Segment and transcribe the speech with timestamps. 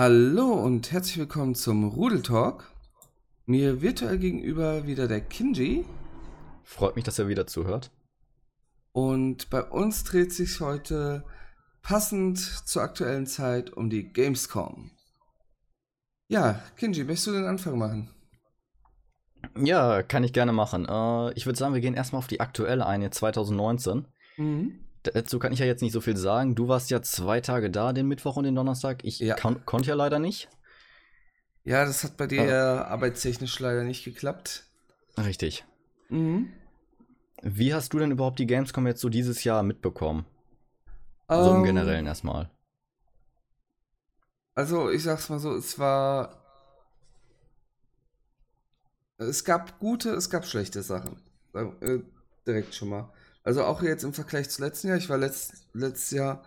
[0.00, 2.70] Hallo und herzlich willkommen zum Rudel Talk.
[3.46, 5.84] Mir virtuell gegenüber wieder der Kinji.
[6.62, 7.90] Freut mich, dass er wieder zuhört.
[8.92, 11.24] Und bei uns dreht sich heute
[11.82, 14.92] passend zur aktuellen Zeit um die Gamescom.
[16.28, 18.08] Ja, Kinji, möchtest du den Anfang machen?
[19.56, 20.86] Ja, kann ich gerne machen.
[20.88, 24.06] Äh, ich würde sagen, wir gehen erstmal auf die aktuelle eine, 2019.
[24.36, 24.78] Mhm.
[25.02, 26.54] Dazu kann ich ja jetzt nicht so viel sagen.
[26.54, 29.04] Du warst ja zwei Tage da, den Mittwoch und den Donnerstag.
[29.04, 29.36] Ich ja.
[29.36, 30.48] konnte ja leider nicht.
[31.64, 32.84] Ja, das hat bei dir ja.
[32.86, 34.64] arbeitstechnisch leider nicht geklappt.
[35.18, 35.64] Richtig.
[36.08, 36.52] Mhm.
[37.42, 40.26] Wie hast du denn überhaupt die Gamescom jetzt so dieses Jahr mitbekommen?
[41.28, 41.64] Um, so im ähm.
[41.64, 42.50] Generellen erstmal.
[44.54, 46.42] Also, ich sag's mal so, es war.
[49.18, 51.20] Es gab gute, es gab schlechte Sachen.
[51.54, 51.98] Äh,
[52.46, 53.12] direkt schon mal.
[53.48, 54.98] Also auch jetzt im Vergleich zu letzten Jahr.
[54.98, 56.44] Ich war letzt, letztes Jahr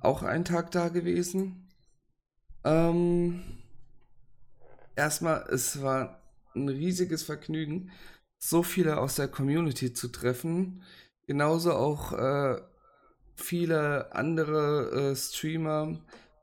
[0.00, 1.68] auch einen Tag da gewesen.
[2.62, 3.42] Ähm,
[4.94, 6.22] erstmal, es war
[6.54, 7.90] ein riesiges Vergnügen,
[8.38, 10.84] so viele aus der Community zu treffen.
[11.26, 12.60] Genauso auch äh,
[13.34, 15.98] viele andere äh, Streamer,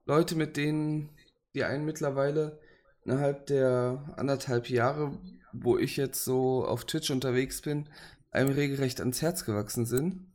[0.05, 1.09] Leute, mit denen
[1.55, 2.59] die einen mittlerweile
[3.05, 5.17] innerhalb der anderthalb Jahre,
[5.53, 7.87] wo ich jetzt so auf Twitch unterwegs bin,
[8.31, 10.31] einem regelrecht ans Herz gewachsen sind.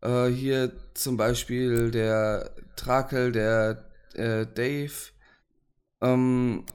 [0.00, 4.92] Äh, hier zum Beispiel der Trakel, der äh, Dave.
[6.00, 6.66] Ähm,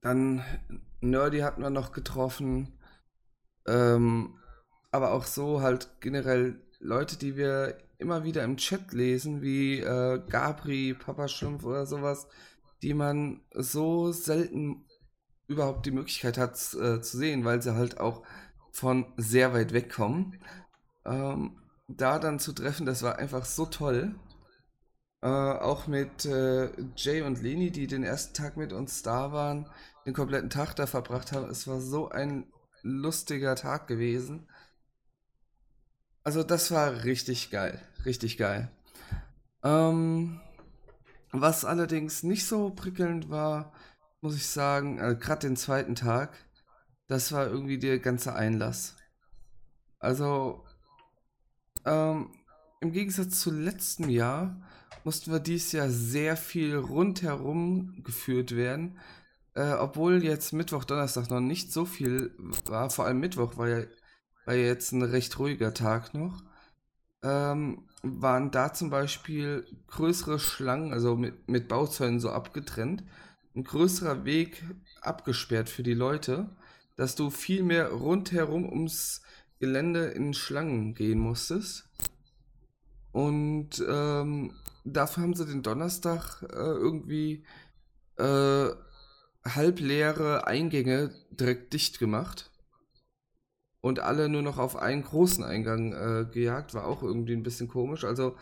[0.00, 0.44] dann
[1.00, 2.78] Nerdy hatten wir noch getroffen.
[3.66, 4.38] Ähm,
[4.90, 10.20] aber auch so halt generell Leute, die wir immer wieder im Chat lesen, wie äh,
[10.28, 12.26] Gabri, Papa Schlumpf oder sowas,
[12.82, 14.86] die man so selten
[15.46, 18.24] überhaupt die Möglichkeit hat äh, zu sehen, weil sie halt auch
[18.72, 20.40] von sehr weit weg kommen.
[21.04, 24.14] Ähm, da dann zu treffen, das war einfach so toll.
[25.22, 29.68] Äh, auch mit äh, Jay und Leni, die den ersten Tag mit uns da waren,
[30.06, 31.50] den kompletten Tag da verbracht haben.
[31.50, 32.50] Es war so ein
[32.82, 34.48] lustiger Tag gewesen.
[36.22, 38.70] Also das war richtig geil, richtig geil.
[39.62, 40.40] Ähm,
[41.32, 43.72] was allerdings nicht so prickelnd war,
[44.20, 46.36] muss ich sagen, äh, gerade den zweiten Tag,
[47.10, 48.94] das war irgendwie der ganze Einlass.
[49.98, 50.64] Also,
[51.84, 52.30] ähm,
[52.80, 54.62] im Gegensatz zu letztem Jahr
[55.02, 59.00] mussten wir dieses Jahr sehr viel rundherum geführt werden.
[59.54, 62.32] Äh, obwohl jetzt Mittwoch, Donnerstag noch nicht so viel
[62.66, 63.84] war, vor allem Mittwoch war ja,
[64.44, 66.44] war ja jetzt ein recht ruhiger Tag noch,
[67.24, 73.02] ähm, waren da zum Beispiel größere Schlangen, also mit, mit Bauzäunen so abgetrennt,
[73.56, 74.64] ein größerer Weg
[75.00, 76.48] abgesperrt für die Leute
[77.00, 79.22] dass du viel mehr rundherum ums
[79.58, 81.88] Gelände in Schlangen gehen musstest.
[83.10, 84.52] Und ähm,
[84.84, 87.46] dafür haben sie den Donnerstag äh, irgendwie
[88.18, 88.68] äh,
[89.46, 92.50] halbleere Eingänge direkt dicht gemacht.
[93.80, 97.68] Und alle nur noch auf einen großen Eingang äh, gejagt, war auch irgendwie ein bisschen
[97.68, 98.04] komisch.
[98.04, 98.36] Also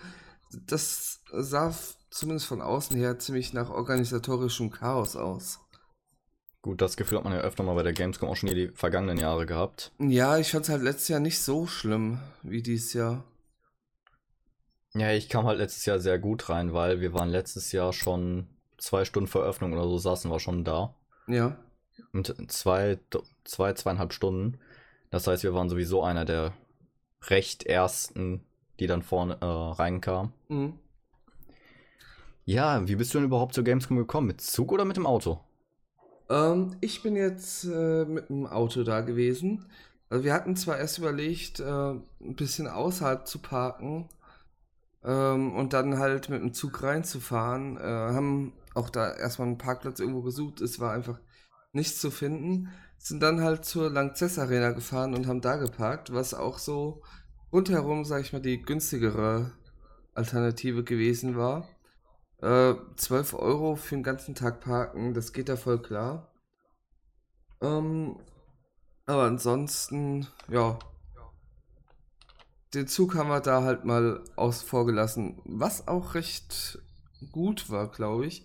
[0.51, 1.73] das sah
[2.11, 5.61] zumindest von außen her ziemlich nach organisatorischem Chaos aus.
[6.63, 9.19] Gut, das Gefühl hat man ja öfter mal bei der Gamescom auch schon die vergangenen
[9.19, 9.93] Jahre gehabt.
[9.99, 13.25] Ja, ich fand es halt letztes Jahr nicht so schlimm wie dieses Jahr.
[14.95, 18.49] Ja, ich kam halt letztes Jahr sehr gut rein, weil wir waren letztes Jahr schon
[18.79, 20.97] zwei Stunden vor Öffnung oder so saßen wir schon da.
[21.29, 21.57] Ja.
[22.13, 22.99] Und zwei,
[23.45, 24.59] zwei, zweieinhalb Stunden.
[25.11, 26.53] Das heißt, wir waren sowieso einer der
[27.23, 28.45] recht ersten,
[28.81, 30.33] die dann vorne äh, reinkamen.
[30.49, 30.79] Mhm.
[32.45, 34.27] Ja, wie bist du denn überhaupt zur Gamescom gekommen?
[34.27, 35.41] Mit Zug oder mit dem Auto?
[36.29, 39.67] Ähm, ich bin jetzt äh, mit dem Auto da gewesen.
[40.11, 44.09] Also wir hatten zwar erst überlegt, äh, ein bisschen außerhalb zu parken
[45.05, 47.77] ähm, und dann halt mit dem Zug reinzufahren.
[47.77, 50.61] Äh, haben auch da erstmal einen Parkplatz irgendwo gesucht.
[50.61, 51.19] Es war einfach
[51.73, 52.69] nichts zu finden.
[52.99, 57.03] Sind dann halt zur Langzess Arena gefahren und haben da geparkt, was auch so
[57.53, 59.53] rundherum, sag ich mal, die günstigere
[60.15, 61.69] Alternative gewesen war.
[62.41, 66.33] Äh, 12 Euro für den ganzen Tag parken, das geht ja voll klar.
[67.61, 68.17] Ähm,
[69.07, 70.79] aber ansonsten, ja.
[72.75, 76.79] Den Zug haben wir da halt mal aus vorgelassen, was auch recht
[77.33, 78.43] gut war, glaube ich.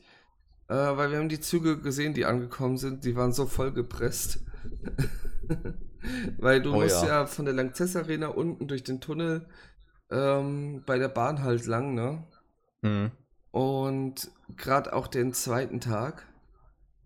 [0.69, 4.39] Äh, weil wir haben die Züge gesehen, die angekommen sind, die waren so voll gepresst.
[6.38, 7.07] weil du oh, musst ja.
[7.07, 7.25] ja.
[7.25, 9.46] von der Langzess Arena unten durch den Tunnel
[10.10, 12.24] ähm, bei der Bahn halt lang, ne?
[12.81, 13.12] Mhm.
[13.54, 16.26] Und gerade auch den zweiten Tag,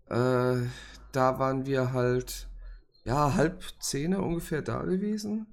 [0.06, 0.56] äh,
[1.12, 2.48] da waren wir halt,
[3.04, 5.46] ja, halb zehn ungefähr da gewesen.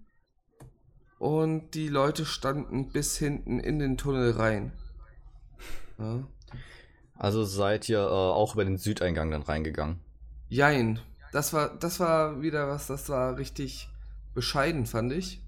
[1.19, 4.71] Und die Leute standen bis hinten in den Tunnel rein.
[5.99, 6.25] Ja.
[7.17, 9.99] Also seid ihr äh, auch über den Südeingang dann reingegangen?
[10.47, 10.99] Jein.
[11.33, 13.89] Das war, das war wieder was, das war richtig
[14.33, 15.41] bescheiden, fand ich.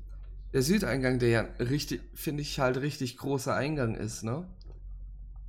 [0.52, 4.46] Der Südeingang, der ja richtig, finde ich, halt richtig großer Eingang ist, ne?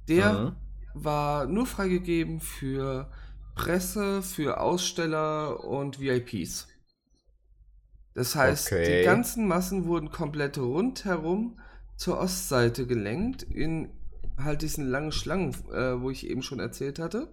[0.08, 0.56] Der mhm.
[0.94, 3.10] war nur freigegeben für
[3.54, 6.68] Presse, für Aussteller und VIPs.
[8.14, 9.00] Das heißt, okay.
[9.00, 11.60] die ganzen Massen wurden komplett rundherum
[11.96, 13.90] zur Ostseite gelenkt, in
[14.38, 17.28] halt diesen langen Schlangen, äh, wo ich eben schon erzählt hatte.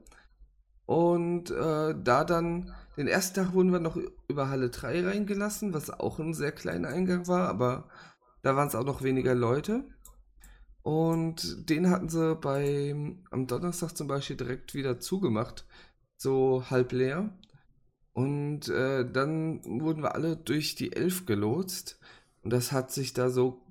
[0.86, 5.90] Und äh, da dann, den ersten Tag wurden wir noch über Halle 3 reingelassen, was
[5.90, 7.90] auch ein sehr kleiner Eingang war, aber
[8.44, 9.86] da waren es auch noch weniger Leute.
[10.86, 15.66] Und den hatten sie beim, am Donnerstag zum Beispiel direkt wieder zugemacht,
[16.16, 17.36] so halb leer.
[18.14, 22.00] Und äh, dann wurden wir alle durch die Elf gelotst.
[22.44, 23.66] Und das hat sich da so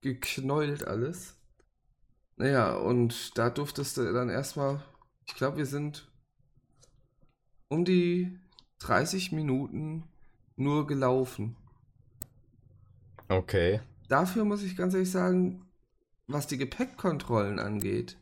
[0.00, 1.36] geknäult alles.
[2.34, 4.82] Naja, und da durftest du dann erstmal,
[5.26, 6.10] ich glaube, wir sind
[7.68, 8.36] um die
[8.80, 10.08] 30 Minuten
[10.56, 11.54] nur gelaufen.
[13.28, 13.80] Okay.
[14.08, 15.68] Dafür muss ich ganz ehrlich sagen,
[16.32, 18.16] was die Gepäckkontrollen angeht,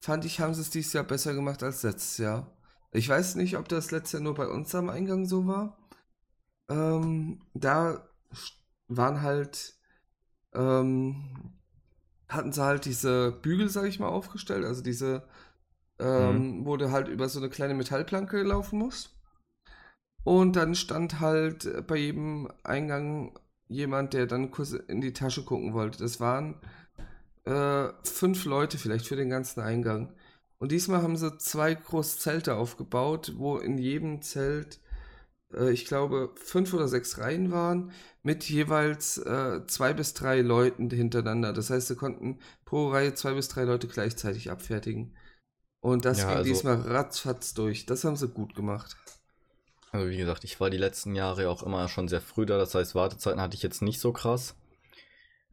[0.00, 2.50] fand ich, haben sie es dieses Jahr besser gemacht als letztes Jahr.
[2.92, 5.76] Ich weiß nicht, ob das letztes Jahr nur bei uns am Eingang so war.
[6.68, 8.08] Ähm, da
[8.88, 9.74] waren halt,
[10.52, 11.54] ähm,
[12.28, 14.64] hatten sie halt diese Bügel, sag ich mal, aufgestellt.
[14.64, 15.26] Also diese,
[15.98, 16.66] ähm, mhm.
[16.66, 19.10] wo du halt über so eine kleine Metallplanke laufen musst.
[20.22, 23.38] Und dann stand halt bei jedem Eingang
[23.68, 25.98] jemand, der dann kurz in die Tasche gucken wollte.
[25.98, 26.60] Das waren
[27.44, 30.14] äh, fünf Leute vielleicht für den ganzen Eingang.
[30.58, 34.80] Und diesmal haben sie zwei große Zelte aufgebaut, wo in jedem Zelt,
[35.52, 37.92] äh, ich glaube, fünf oder sechs Reihen waren,
[38.22, 41.52] mit jeweils äh, zwei bis drei Leuten hintereinander.
[41.52, 45.16] Das heißt, sie konnten pro Reihe zwei bis drei Leute gleichzeitig abfertigen.
[45.80, 47.84] Und das ja, ging also, diesmal ratzfatz durch.
[47.84, 48.96] Das haben sie gut gemacht.
[49.92, 52.56] Also wie gesagt, ich war die letzten Jahre auch immer schon sehr früh da.
[52.56, 54.56] Das heißt, Wartezeiten hatte ich jetzt nicht so krass.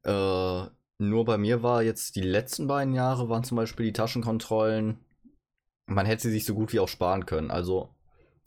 [0.04, 0.66] Äh,
[1.02, 5.00] nur bei mir war jetzt die letzten beiden Jahre waren zum Beispiel die Taschenkontrollen.
[5.88, 7.50] Man hätte sie sich so gut wie auch sparen können.
[7.50, 7.90] Also,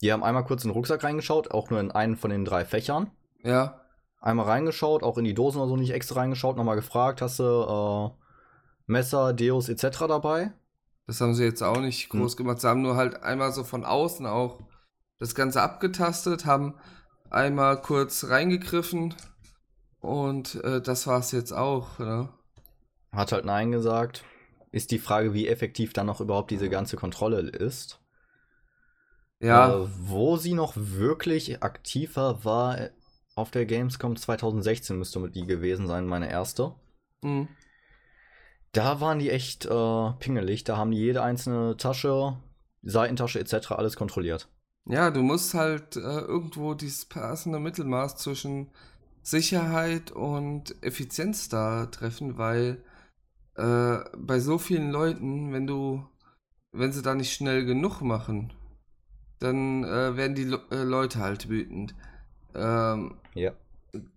[0.01, 2.65] die haben einmal kurz in den Rucksack reingeschaut, auch nur in einen von den drei
[2.65, 3.11] Fächern.
[3.43, 3.81] Ja.
[4.21, 7.45] Einmal reingeschaut, auch in die Dosen oder so nicht extra reingeschaut, nochmal gefragt, hast du
[7.45, 8.11] äh,
[8.87, 9.99] Messer, Deos etc.
[10.07, 10.53] dabei?
[11.09, 12.21] Das haben sie jetzt auch nicht hm.
[12.21, 12.37] groß hm.
[12.39, 12.61] gemacht.
[12.61, 14.61] Sie haben nur halt einmal so von außen auch
[15.19, 16.75] das Ganze abgetastet, haben
[17.31, 19.15] einmal kurz reingegriffen
[19.99, 21.99] und äh, das war es jetzt auch.
[21.99, 22.29] Ne?
[23.15, 24.25] Hat halt Nein gesagt.
[24.73, 28.01] Ist die Frage, wie effektiv dann noch überhaupt diese ganze Kontrolle ist.
[29.41, 29.83] Ja.
[29.83, 32.91] Äh, wo sie noch wirklich aktiver war
[33.37, 36.75] auf der Gamescom 2016 müsste mit die gewesen sein, meine erste.
[37.23, 37.49] Mhm.
[38.73, 40.65] Da waren die echt äh, pingelig.
[40.65, 42.37] Da haben die jede einzelne Tasche,
[42.83, 43.73] Seitentasche etc.
[43.73, 44.49] alles kontrolliert.
[44.87, 48.71] Ja, du musst halt äh, irgendwo dieses passende Mittelmaß zwischen
[49.23, 52.85] Sicherheit und Effizienz da treffen, weil
[53.57, 56.07] äh, bei so vielen Leuten, wenn du,
[56.73, 58.53] wenn sie da nicht schnell genug machen,
[59.39, 61.95] dann äh, werden die Le äh, Leute halt wütend.
[62.55, 63.53] Ähm, ja.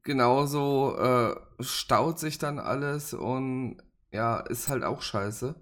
[0.04, 3.78] Genauso äh, staut sich dann alles und
[4.12, 5.56] ja, ist halt auch scheiße.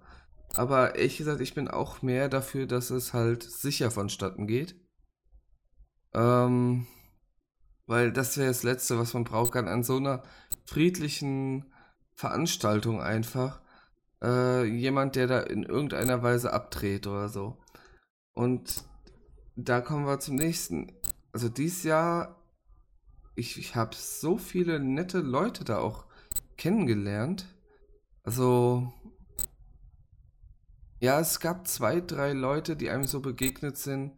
[0.54, 4.76] Aber ehrlich gesagt, ich bin auch mehr dafür, dass es halt sicher vonstatten geht.
[6.14, 6.86] Ähm,
[7.86, 10.22] weil das wäre das Letzte, was man braucht kann an so einer
[10.64, 11.72] friedlichen
[12.14, 13.60] Veranstaltung einfach
[14.22, 17.58] äh, jemand, der da in irgendeiner Weise abdreht oder so.
[18.34, 18.84] Und
[19.56, 20.92] da kommen wir zum nächsten.
[21.32, 22.42] Also dieses Jahr,
[23.34, 26.06] ich, ich habe so viele nette Leute da auch
[26.56, 27.46] kennengelernt.
[28.22, 28.92] Also,
[31.00, 34.12] ja, es gab zwei, drei Leute, die einem so begegnet sind.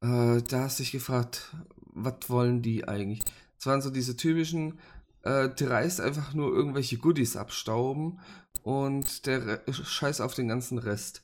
[0.00, 3.22] Äh, da hast du dich gefragt, was wollen die eigentlich?
[3.58, 4.80] Es waren so diese typischen,
[5.22, 8.20] äh, dreist einfach nur irgendwelche Goodies abstauben
[8.62, 11.22] und der Re Scheiß auf den ganzen Rest.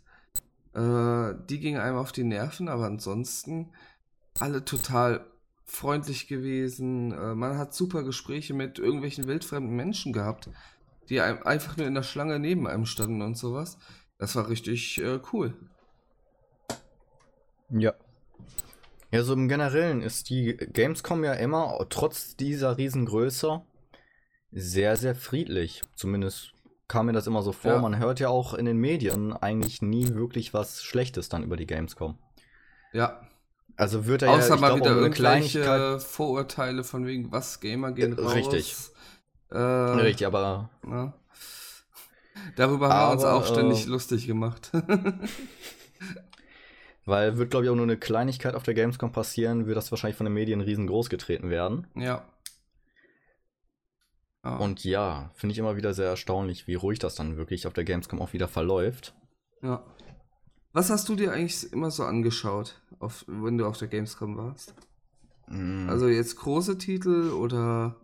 [0.75, 3.71] Äh, die gingen einem auf die Nerven, aber ansonsten
[4.39, 5.27] alle total
[5.65, 7.13] freundlich gewesen.
[7.13, 10.49] Äh, man hat super Gespräche mit irgendwelchen wildfremden Menschen gehabt,
[11.09, 13.79] die einem einfach nur in der Schlange neben einem standen und sowas.
[14.19, 15.55] Das war richtig äh, cool.
[17.71, 17.95] Ja.
[19.11, 23.63] Ja, so im Generellen ist die Gamescom ja immer, trotz dieser Riesengröße,
[24.53, 25.83] sehr, sehr friedlich.
[25.95, 26.53] Zumindest
[26.89, 27.73] kam mir das immer so vor.
[27.73, 27.79] Ja.
[27.79, 31.67] Man hört ja auch in den Medien eigentlich nie wirklich was Schlechtes dann über die
[31.67, 32.19] Gamescom.
[32.93, 33.21] Ja.
[33.77, 38.21] Also wird er Außer ja, mal wieder irgendwelche Vorurteile von wegen, was Gamer gehen äh,
[38.21, 38.35] raus.
[38.35, 38.75] Richtig.
[39.51, 40.71] Äh, richtig, aber.
[40.83, 41.15] Na?
[42.57, 44.73] Darüber haben wir uns auch ständig äh, lustig gemacht.
[47.05, 50.17] weil wird, glaube ich, auch nur eine Kleinigkeit auf der Gamescom passieren, wird das wahrscheinlich
[50.17, 51.87] von den Medien riesengroß getreten werden.
[51.95, 52.25] Ja.
[54.45, 54.63] Oh.
[54.63, 57.85] Und ja, finde ich immer wieder sehr erstaunlich, wie ruhig das dann wirklich auf der
[57.85, 59.15] Gamescom auch wieder verläuft.
[59.63, 59.85] Ja.
[60.73, 64.75] Was hast du dir eigentlich immer so angeschaut, auf, wenn du auf der Gamescom warst?
[65.49, 65.89] Mm.
[65.89, 67.97] Also jetzt große Titel oder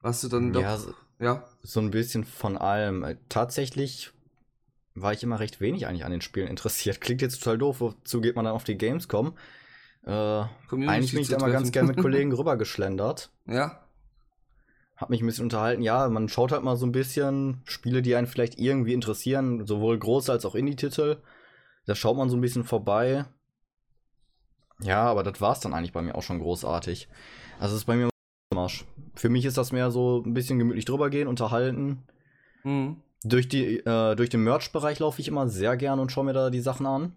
[0.00, 0.60] warst du dann doch.
[0.60, 1.44] Ja, so, ja.
[1.62, 3.16] so ein bisschen von allem.
[3.28, 4.12] Tatsächlich
[4.94, 7.00] war ich immer recht wenig eigentlich an den Spielen interessiert.
[7.00, 9.34] Klingt jetzt total doof, wozu geht man dann auf die Gamescom?
[10.04, 13.30] Äh, eigentlich bin ich da mal ganz gern mit Kollegen rübergeschlendert.
[13.46, 13.81] Ja.
[15.02, 15.82] Hab mich ein bisschen unterhalten.
[15.82, 19.98] Ja, man schaut halt mal so ein bisschen Spiele, die einen vielleicht irgendwie interessieren, sowohl
[19.98, 21.16] große als auch Indie-Titel.
[21.86, 23.24] Da schaut man so ein bisschen vorbei.
[24.80, 27.08] Ja, aber das war's dann eigentlich bei mir auch schon großartig.
[27.58, 28.10] Also es ist bei mir
[28.54, 28.84] Marsch.
[29.16, 32.04] Für mich ist das mehr so ein bisschen gemütlich drüber gehen, unterhalten.
[32.62, 32.98] Mhm.
[33.24, 36.48] Durch, die, äh, durch den Merch-Bereich laufe ich immer sehr gerne und schaue mir da
[36.48, 37.16] die Sachen an.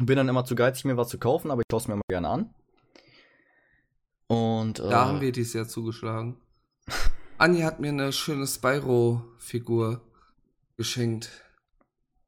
[0.00, 2.02] Bin dann immer zu geizig, mir was zu kaufen, aber ich schaue es mir immer
[2.08, 2.54] gerne an.
[4.28, 6.36] Und, äh, da haben wir dieses Jahr zugeschlagen.
[7.40, 10.02] Anni hat mir eine schöne Spyro-Figur
[10.76, 11.30] geschenkt.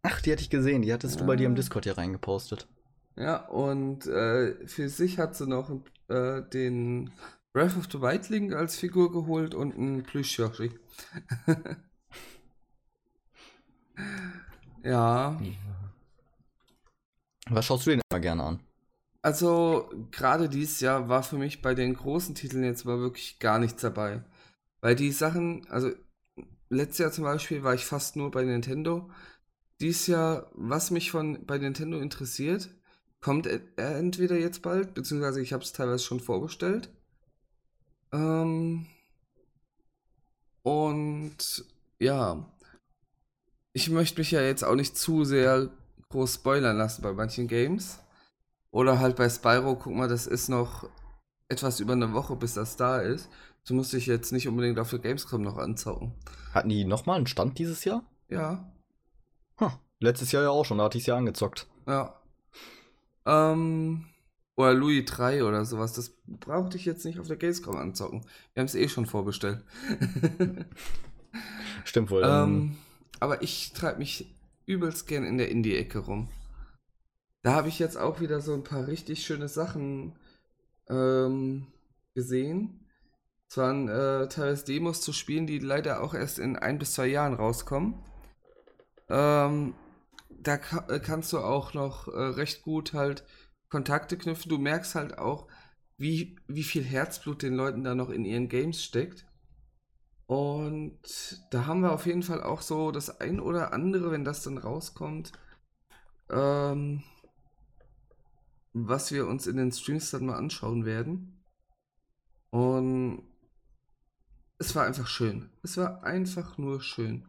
[0.00, 0.80] Ach, die hatte ich gesehen.
[0.80, 1.20] Die hattest ja.
[1.20, 2.66] du bei dir im Discord hier reingepostet.
[3.16, 5.70] Ja, und äh, für sich hat sie noch
[6.08, 7.12] äh, den
[7.52, 10.70] Breath of the Wild Link als Figur geholt und einen Plüsch-Yoshi.
[14.82, 15.38] ja.
[17.50, 18.60] Was schaust du denn immer gerne an?
[19.20, 23.58] Also, gerade dieses Jahr war für mich bei den großen Titeln jetzt mal wirklich gar
[23.58, 24.24] nichts dabei.
[24.82, 25.92] Weil die Sachen, also
[26.68, 29.08] letztes Jahr zum Beispiel war ich fast nur bei Nintendo.
[29.80, 32.68] Dieses Jahr, was mich von bei Nintendo interessiert,
[33.20, 36.90] kommt entweder jetzt bald, beziehungsweise ich habe es teilweise schon vorbestellt.
[38.12, 38.86] Ähm,
[40.62, 41.64] und
[42.00, 42.52] ja,
[43.72, 45.70] ich möchte mich ja jetzt auch nicht zu sehr
[46.08, 48.00] groß spoilern lassen bei manchen Games.
[48.72, 50.88] Oder halt bei Spyro, guck mal, das ist noch
[51.48, 53.28] etwas über eine Woche, bis das da ist.
[53.64, 56.14] So musste ich jetzt nicht unbedingt auf der Gamescom noch anzocken.
[56.52, 58.04] Hatten die nochmal einen Stand dieses Jahr?
[58.28, 58.72] Ja.
[59.60, 59.70] Huh.
[60.00, 61.68] Letztes Jahr ja auch schon, da hatte ich es ja angezockt.
[61.86, 62.20] Ja.
[63.24, 64.06] Ähm,
[64.56, 65.92] oder Louis 3 oder sowas.
[65.92, 68.26] Das brauchte ich jetzt nicht auf der Gamescom anzocken.
[68.52, 69.62] Wir haben es eh schon vorbestellt.
[71.84, 72.22] Stimmt wohl.
[72.24, 72.76] Ähm,
[73.20, 74.34] aber ich treibe mich
[74.66, 76.28] übelst gern in der Indie-Ecke rum.
[77.42, 80.16] Da habe ich jetzt auch wieder so ein paar richtig schöne Sachen
[80.88, 81.66] ähm,
[82.14, 82.81] gesehen.
[83.52, 87.06] Es waren äh, teilweise Demos zu spielen, die leider auch erst in ein bis zwei
[87.06, 88.02] Jahren rauskommen.
[89.10, 89.74] Ähm,
[90.30, 93.26] da ka äh, kannst du auch noch äh, recht gut halt
[93.68, 94.48] Kontakte knüpfen.
[94.48, 95.48] Du merkst halt auch,
[95.98, 99.26] wie, wie viel Herzblut den Leuten da noch in ihren Games steckt.
[100.24, 104.42] Und da haben wir auf jeden Fall auch so das ein oder andere, wenn das
[104.42, 105.32] dann rauskommt,
[106.30, 107.02] ähm,
[108.72, 111.44] was wir uns in den Streams dann mal anschauen werden.
[112.48, 113.30] Und
[114.62, 115.50] es war einfach schön.
[115.64, 117.26] Es war einfach nur schön.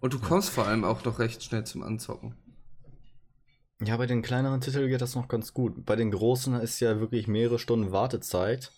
[0.00, 2.34] Und du kommst vor allem auch noch recht schnell zum Anzocken.
[3.80, 5.86] Ja, bei den kleineren Titeln geht das noch ganz gut.
[5.86, 8.72] Bei den großen ist ja wirklich mehrere Stunden Wartezeit.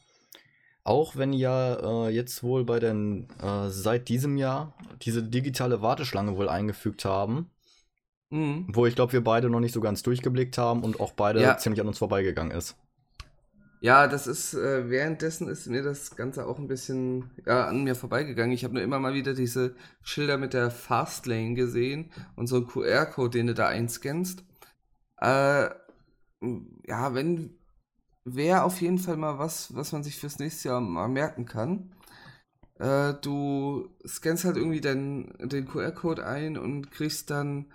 [0.83, 6.37] Auch wenn ja äh, jetzt wohl bei den äh, seit diesem Jahr diese digitale Warteschlange
[6.37, 7.51] wohl eingefügt haben.
[8.29, 8.67] Mhm.
[8.69, 11.57] Wo ich glaube, wir beide noch nicht so ganz durchgeblickt haben und auch beide ja.
[11.57, 12.77] ziemlich an uns vorbeigegangen ist.
[13.85, 17.95] Ja, das ist, äh, währenddessen ist mir das Ganze auch ein bisschen ja, an mir
[17.95, 18.55] vorbeigegangen.
[18.55, 22.67] Ich habe nur immer mal wieder diese Schilder mit der Fastlane gesehen und so einen
[22.67, 24.43] QR-Code, den du da einscannst.
[25.21, 25.69] Äh,
[26.87, 27.59] ja, wenn,
[28.25, 31.95] wäre auf jeden Fall mal was, was man sich fürs nächste Jahr mal merken kann.
[32.79, 37.71] Äh, du scannst halt irgendwie den, den QR-Code ein und kriegst dann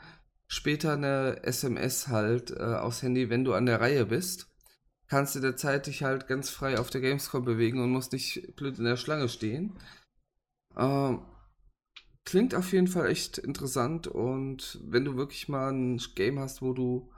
[0.48, 4.50] später eine SMS halt äh, aufs Handy, wenn du an der Reihe bist
[5.10, 8.78] kannst du derzeit dich halt ganz frei auf der Gamescom bewegen und musst nicht blöd
[8.78, 9.74] in der Schlange stehen.
[10.78, 11.22] Ähm,
[12.24, 16.74] klingt auf jeden Fall echt interessant und wenn du wirklich mal ein Game hast, wo
[16.74, 17.12] du,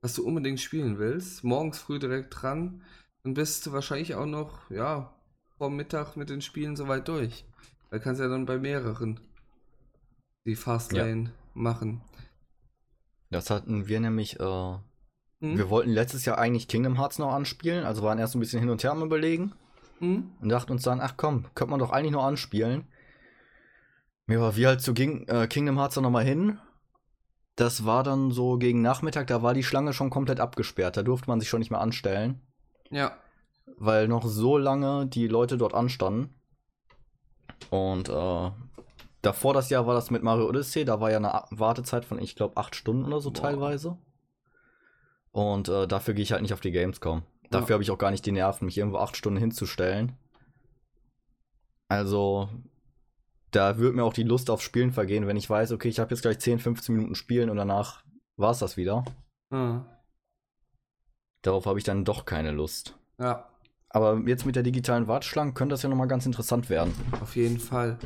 [0.00, 2.82] was du unbedingt spielen willst, morgens früh direkt dran,
[3.22, 5.14] dann bist du wahrscheinlich auch noch, ja,
[5.56, 7.44] vor Mittag mit den Spielen soweit durch.
[7.90, 9.20] Da kannst du ja dann bei mehreren
[10.44, 11.30] die Fastlane ja.
[11.54, 12.00] machen.
[13.30, 14.78] Das hatten wir nämlich äh,
[15.40, 15.58] Mhm.
[15.58, 18.70] Wir wollten letztes Jahr eigentlich Kingdom Hearts noch anspielen, also waren erst ein bisschen hin
[18.70, 19.52] und her am überlegen.
[20.00, 20.32] Mhm.
[20.40, 22.86] Und dachten uns dann, ach komm, könnte man doch eigentlich noch anspielen.
[24.26, 26.58] Mir war wie halt zu King, äh, Kingdom Hearts dann nochmal hin.
[27.56, 30.96] Das war dann so gegen Nachmittag, da war die Schlange schon komplett abgesperrt.
[30.96, 32.40] Da durfte man sich schon nicht mehr anstellen.
[32.90, 33.16] Ja.
[33.78, 36.34] Weil noch so lange die Leute dort anstanden.
[37.70, 38.50] Und äh,
[39.22, 42.36] davor das Jahr war das mit Mario Odyssey, da war ja eine Wartezeit von, ich
[42.36, 43.42] glaube, acht Stunden oder so Boah.
[43.42, 43.98] teilweise.
[45.38, 47.22] Und äh, dafür gehe ich halt nicht auf die Gamescom.
[47.50, 47.74] Dafür ja.
[47.74, 50.16] habe ich auch gar nicht die Nerven, mich irgendwo acht Stunden hinzustellen.
[51.86, 52.48] Also,
[53.52, 56.12] da wird mir auch die Lust auf Spielen vergehen, wenn ich weiß, okay, ich habe
[56.12, 58.02] jetzt gleich 10, 15 Minuten Spielen und danach
[58.36, 59.04] war es das wieder.
[59.50, 59.84] Mhm.
[61.42, 62.98] Darauf habe ich dann doch keine Lust.
[63.20, 63.48] Ja.
[63.90, 66.92] Aber jetzt mit der digitalen Warteschlange könnte das ja nochmal ganz interessant werden.
[67.22, 67.96] Auf jeden Fall.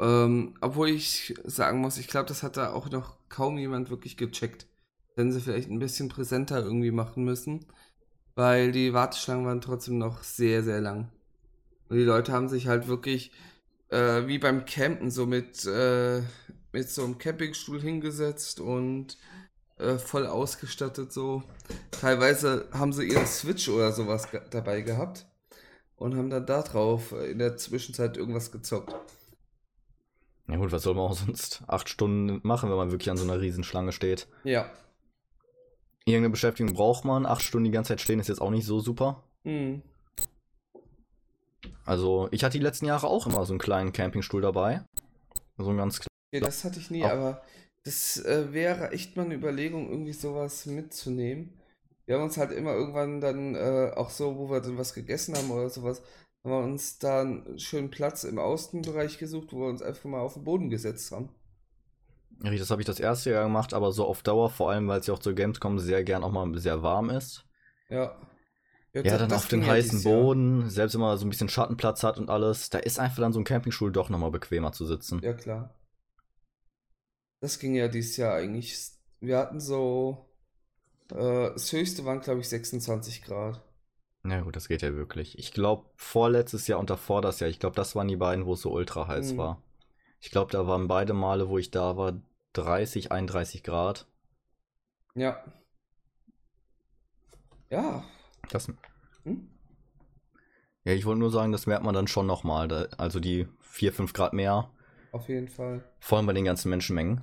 [0.00, 4.16] Ähm, obwohl ich sagen muss, ich glaube, das hat da auch noch kaum jemand wirklich
[4.16, 4.66] gecheckt.
[5.16, 7.66] Wenn sie vielleicht ein bisschen präsenter irgendwie machen müssen.
[8.36, 11.10] Weil die Warteschlangen waren trotzdem noch sehr, sehr lang.
[11.88, 13.32] Und die Leute haben sich halt wirklich
[13.88, 16.22] äh, wie beim Campen so mit, äh,
[16.72, 19.16] mit so einem Campingstuhl hingesetzt und
[19.78, 21.42] äh, voll ausgestattet so.
[21.90, 25.26] Teilweise haben sie ihren Switch oder sowas ge dabei gehabt
[25.96, 28.94] und haben dann da drauf in der Zwischenzeit irgendwas gezockt.
[30.48, 33.24] Ja gut, was soll man auch sonst acht Stunden machen, wenn man wirklich an so
[33.24, 34.28] einer Riesenschlange steht?
[34.44, 34.70] Ja.
[36.06, 37.26] Irgendeine Beschäftigung braucht man.
[37.26, 39.24] Acht Stunden die ganze Zeit stehen ist jetzt auch nicht so super.
[39.42, 39.82] Mhm.
[41.84, 44.84] Also, ich hatte die letzten Jahre auch immer so einen kleinen Campingstuhl dabei.
[45.58, 46.00] So ein ganz
[46.32, 47.10] Ja, das hatte ich nie, auch.
[47.10, 47.42] aber
[47.84, 51.60] das äh, wäre echt mal eine Überlegung, irgendwie sowas mitzunehmen.
[52.04, 55.36] Wir haben uns halt immer irgendwann dann äh, auch so, wo wir dann was gegessen
[55.36, 56.02] haben oder sowas,
[56.44, 60.20] haben wir uns da einen schönen Platz im Außenbereich gesucht, wo wir uns einfach mal
[60.20, 61.30] auf den Boden gesetzt haben.
[62.40, 65.06] Das habe ich das erste Jahr gemacht, aber so auf Dauer, vor allem weil es
[65.06, 67.44] ja auch zu Gamescom sehr gern auch mal sehr warm ist.
[67.88, 68.16] Ja.
[68.92, 70.70] Ja, ja dann auf den heißen Boden, Jahr.
[70.70, 73.40] selbst wenn man so ein bisschen Schattenplatz hat und alles, da ist einfach dann so
[73.40, 75.20] ein Campingstuhl doch nochmal bequemer zu sitzen.
[75.22, 75.74] Ja, klar.
[77.40, 78.90] Das ging ja dieses Jahr eigentlich.
[79.20, 80.26] Wir hatten so.
[81.10, 83.62] Äh, das höchste waren, glaube ich, 26 Grad.
[84.22, 85.38] Na ja, gut, das geht ja wirklich.
[85.38, 88.54] Ich glaube, vorletztes Jahr und davor das Jahr, ich glaube, das waren die beiden, wo
[88.54, 89.36] es so ultra heiß mhm.
[89.36, 89.62] war.
[90.20, 92.20] Ich glaube, da waren beide Male, wo ich da war,
[92.54, 94.06] 30, 31 Grad.
[95.14, 95.44] Ja.
[97.70, 98.04] Ja.
[98.50, 98.68] Das.
[99.24, 99.48] Hm?
[100.84, 102.88] Ja, ich wollte nur sagen, das merkt man dann schon nochmal.
[102.96, 104.70] Also die 4, 5 Grad mehr
[105.16, 105.82] auf jeden Fall.
[105.98, 107.22] Vor allem bei den ganzen Menschenmengen.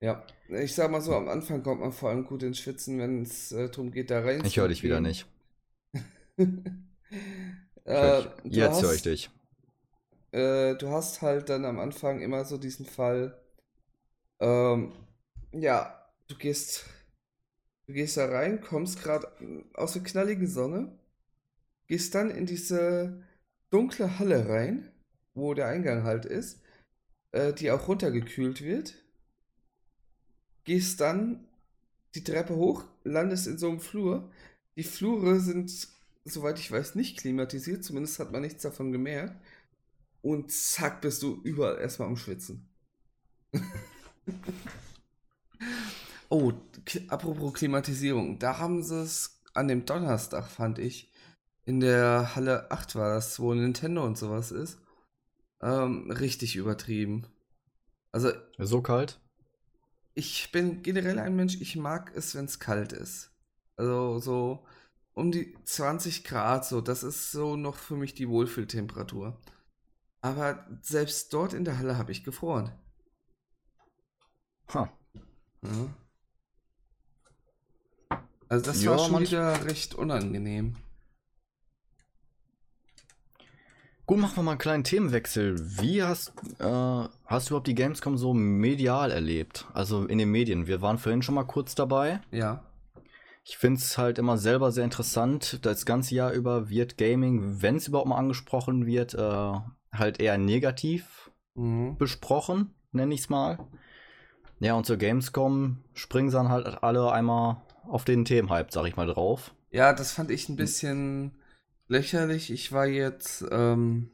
[0.00, 3.22] Ja, ich sag mal so, am Anfang kommt man vor allem gut ins Schwitzen, wenn
[3.22, 5.26] es äh, darum geht, da rein Ich höre dich wieder nicht.
[7.84, 9.30] äh, Jetzt höre ich dich.
[10.32, 13.40] Äh, du hast halt dann am Anfang immer so diesen Fall,
[14.40, 14.92] ähm,
[15.52, 16.84] ja, du gehst,
[17.86, 19.28] du gehst da rein, kommst gerade
[19.74, 20.98] aus der knalligen Sonne,
[21.88, 23.24] gehst dann in diese
[23.70, 24.92] dunkle Halle rein
[25.34, 26.60] wo der Eingang halt ist,
[27.32, 28.94] äh, die auch runtergekühlt wird.
[30.64, 31.48] Gehst dann
[32.14, 34.30] die Treppe hoch, landest in so einem Flur.
[34.76, 35.88] Die Flure sind,
[36.24, 39.34] soweit ich weiß, nicht klimatisiert, zumindest hat man nichts davon gemerkt.
[40.22, 42.68] Und zack, bist du überall erstmal am Schwitzen.
[46.28, 46.52] oh,
[47.08, 51.10] apropos Klimatisierung, da haben sie es an dem Donnerstag, fand ich,
[51.64, 54.78] in der Halle 8 war das, wo Nintendo und sowas ist.
[55.62, 57.26] Ähm, richtig übertrieben.
[58.12, 58.32] Also.
[58.58, 59.20] So kalt?
[60.14, 63.30] Ich bin generell ein Mensch, ich mag es, wenn es kalt ist.
[63.76, 64.66] Also so
[65.14, 69.38] um die 20 Grad, so, das ist so noch für mich die Wohlfühltemperatur.
[70.22, 72.72] Aber selbst dort in der Halle habe ich gefroren.
[74.72, 74.86] Huh.
[75.62, 75.94] Ja.
[78.48, 80.76] Also das ja, war schon wieder recht unangenehm.
[84.06, 85.56] Gut, machen wir mal einen kleinen Themenwechsel.
[85.80, 89.68] Wie hast, äh, hast du überhaupt die Gamescom so medial erlebt?
[89.72, 90.66] Also in den Medien.
[90.66, 92.20] Wir waren vorhin schon mal kurz dabei.
[92.32, 92.64] Ja.
[93.44, 95.64] Ich finde es halt immer selber sehr interessant.
[95.64, 99.52] Das ganze Jahr über wird Gaming, wenn es überhaupt mal angesprochen wird, äh,
[99.92, 101.96] halt eher negativ mhm.
[101.98, 103.58] besprochen, nenne ich es mal.
[104.58, 108.96] Ja, und zur Gamescom springen sie dann halt alle einmal auf den Themenhype, sag ich
[108.96, 109.54] mal, drauf.
[109.70, 111.32] Ja, das fand ich ein bisschen
[111.88, 112.50] lächerlich.
[112.50, 114.10] Ich war jetzt ähm,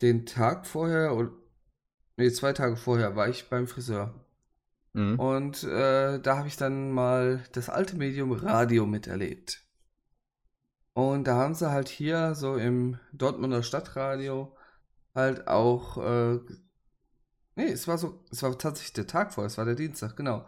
[0.00, 1.30] den Tag vorher, oder
[2.16, 4.14] nee, zwei Tage vorher war ich beim Friseur.
[4.92, 5.18] Mhm.
[5.18, 9.64] Und äh, da habe ich dann mal das alte Medium Radio miterlebt.
[10.94, 14.56] Und da haben sie halt hier so im Dortmunder Stadtradio
[15.14, 16.40] halt auch, äh,
[17.56, 20.46] nee, es war so, es war tatsächlich der Tag vorher, es war der Dienstag, genau.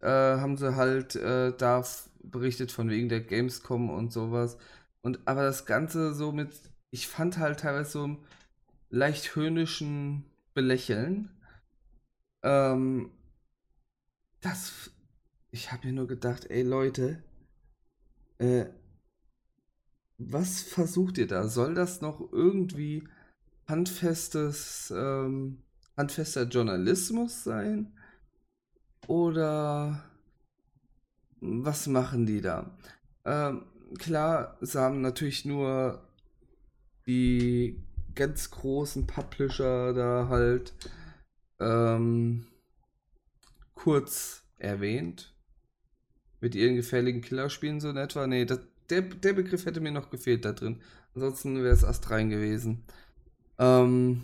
[0.00, 1.84] Äh, haben sie halt äh, da
[2.22, 4.58] berichtet von wegen der Gamescom und sowas.
[5.02, 6.60] Und aber das Ganze so mit,
[6.90, 8.16] ich fand halt teilweise so
[8.90, 11.30] leicht höhnischen Belächeln.
[12.42, 13.10] Ähm,
[14.40, 14.90] das,
[15.50, 17.22] ich habe mir nur gedacht, ey Leute,
[18.38, 18.66] äh,
[20.18, 21.48] was versucht ihr da?
[21.48, 23.04] Soll das noch irgendwie
[23.66, 25.62] handfestes, ähm,
[25.96, 27.92] handfester Journalismus sein?
[29.06, 30.04] Oder
[31.40, 32.76] was machen die da?
[33.24, 33.64] Ähm,
[33.98, 36.02] klar, sie haben natürlich nur
[37.06, 40.74] die ganz großen Publisher da halt
[41.60, 42.46] ähm,
[43.74, 45.34] kurz erwähnt.
[46.40, 48.26] Mit ihren gefährlichen Killerspielen so in etwa.
[48.26, 50.80] Nee, das, der, der Begriff hätte mir noch gefehlt da drin.
[51.14, 52.84] Ansonsten wäre es astrein gewesen.
[53.58, 54.22] Ähm,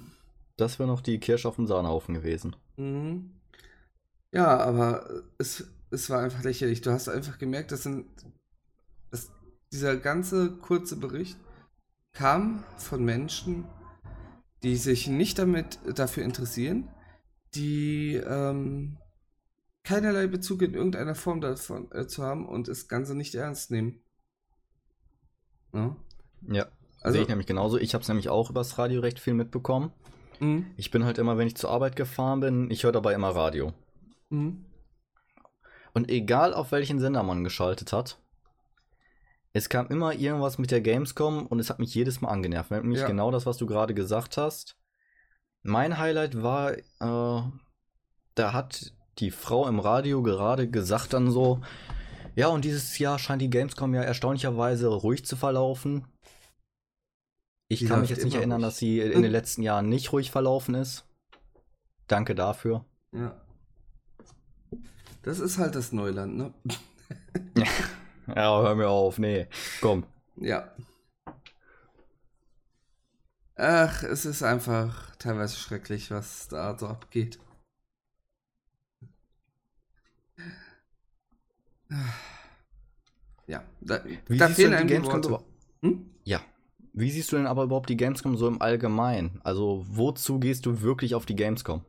[0.57, 2.57] das wäre noch die Kirsche auf dem Sahnehaufen gewesen.
[2.77, 3.31] Mhm.
[4.33, 6.81] Ja, aber es, es war einfach lächerlich.
[6.81, 8.07] Du hast einfach gemerkt, dass, sind,
[9.11, 9.31] dass
[9.73, 11.39] dieser ganze kurze Bericht
[12.13, 13.65] kam von Menschen,
[14.63, 16.89] die sich nicht damit dafür interessieren,
[17.55, 18.97] die ähm,
[19.83, 24.01] keinerlei Bezug in irgendeiner Form davon äh, zu haben und das Ganze nicht ernst nehmen.
[25.75, 25.97] Ja,
[26.49, 26.67] ja
[27.03, 27.79] also, sehe ich nämlich genauso.
[27.79, 29.93] Ich habe es nämlich auch übers Radio recht viel mitbekommen.
[30.41, 30.67] Mhm.
[30.77, 33.73] Ich bin halt immer, wenn ich zur Arbeit gefahren bin, ich höre dabei immer Radio.
[34.31, 34.65] Mhm.
[35.93, 38.19] Und egal auf welchen Sender man geschaltet hat,
[39.53, 42.73] es kam immer irgendwas mit der Gamescom und es hat mich jedes Mal angenervt.
[42.73, 43.07] Nämlich ja.
[43.07, 44.77] genau das, was du gerade gesagt hast.
[45.63, 47.43] Mein Highlight war, äh,
[48.35, 51.61] da hat die Frau im Radio gerade gesagt dann so,
[52.35, 56.07] ja, und dieses Jahr scheint die Gamescom ja erstaunlicherweise ruhig zu verlaufen.
[57.69, 58.73] Ich die kann mich jetzt nicht erinnern, ruhig.
[58.73, 61.05] dass sie in den letzten Jahren nicht ruhig verlaufen ist.
[62.07, 62.85] Danke dafür.
[63.13, 63.41] Ja.
[65.23, 66.55] Das ist halt das Neuland, ne?
[68.27, 69.47] ja, hör mir auf, nee.
[69.81, 70.05] Komm.
[70.37, 70.71] Ja.
[73.57, 77.39] Ach, es ist einfach teilweise schrecklich, was da so abgeht.
[83.47, 85.45] Ja, da, Wie da fehlen einem die Gamescom
[85.83, 86.11] hm?
[86.25, 86.41] Ja.
[86.95, 89.39] Wie siehst du denn aber überhaupt die Gamescom so im Allgemeinen?
[89.45, 91.85] Also, wozu gehst du wirklich auf die Gamescom?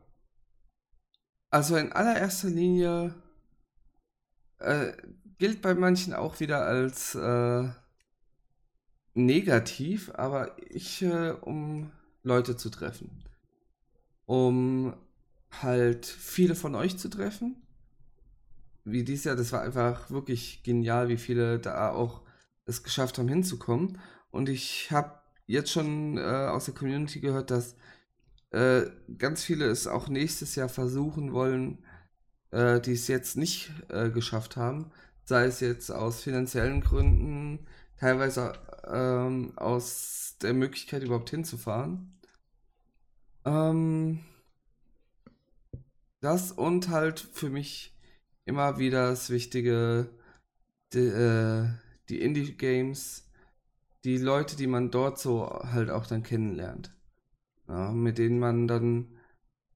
[1.50, 3.14] Also in allererster Linie
[4.58, 4.92] äh,
[5.38, 7.68] gilt bei manchen auch wieder als äh,
[9.14, 11.90] negativ, aber ich, äh, um
[12.22, 13.24] Leute zu treffen.
[14.26, 14.94] Um
[15.62, 17.65] halt viele von euch zu treffen.
[18.86, 22.22] Wie dies Jahr, das war einfach wirklich genial, wie viele da auch
[22.66, 23.98] es geschafft haben hinzukommen.
[24.30, 27.74] Und ich habe jetzt schon äh, aus der Community gehört, dass
[28.50, 28.82] äh,
[29.18, 31.84] ganz viele es auch nächstes Jahr versuchen wollen,
[32.52, 34.92] äh, die es jetzt nicht äh, geschafft haben.
[35.24, 37.66] Sei es jetzt aus finanziellen Gründen,
[37.98, 38.52] teilweise
[38.86, 42.20] ähm, aus der Möglichkeit überhaupt hinzufahren.
[43.44, 44.20] Ähm,
[46.20, 47.95] das und halt für mich
[48.46, 50.08] immer wieder das Wichtige,
[50.94, 51.68] die, äh,
[52.08, 53.28] die Indie-Games,
[54.04, 56.96] die Leute, die man dort so halt auch dann kennenlernt.
[57.68, 59.18] Ja, mit denen man dann,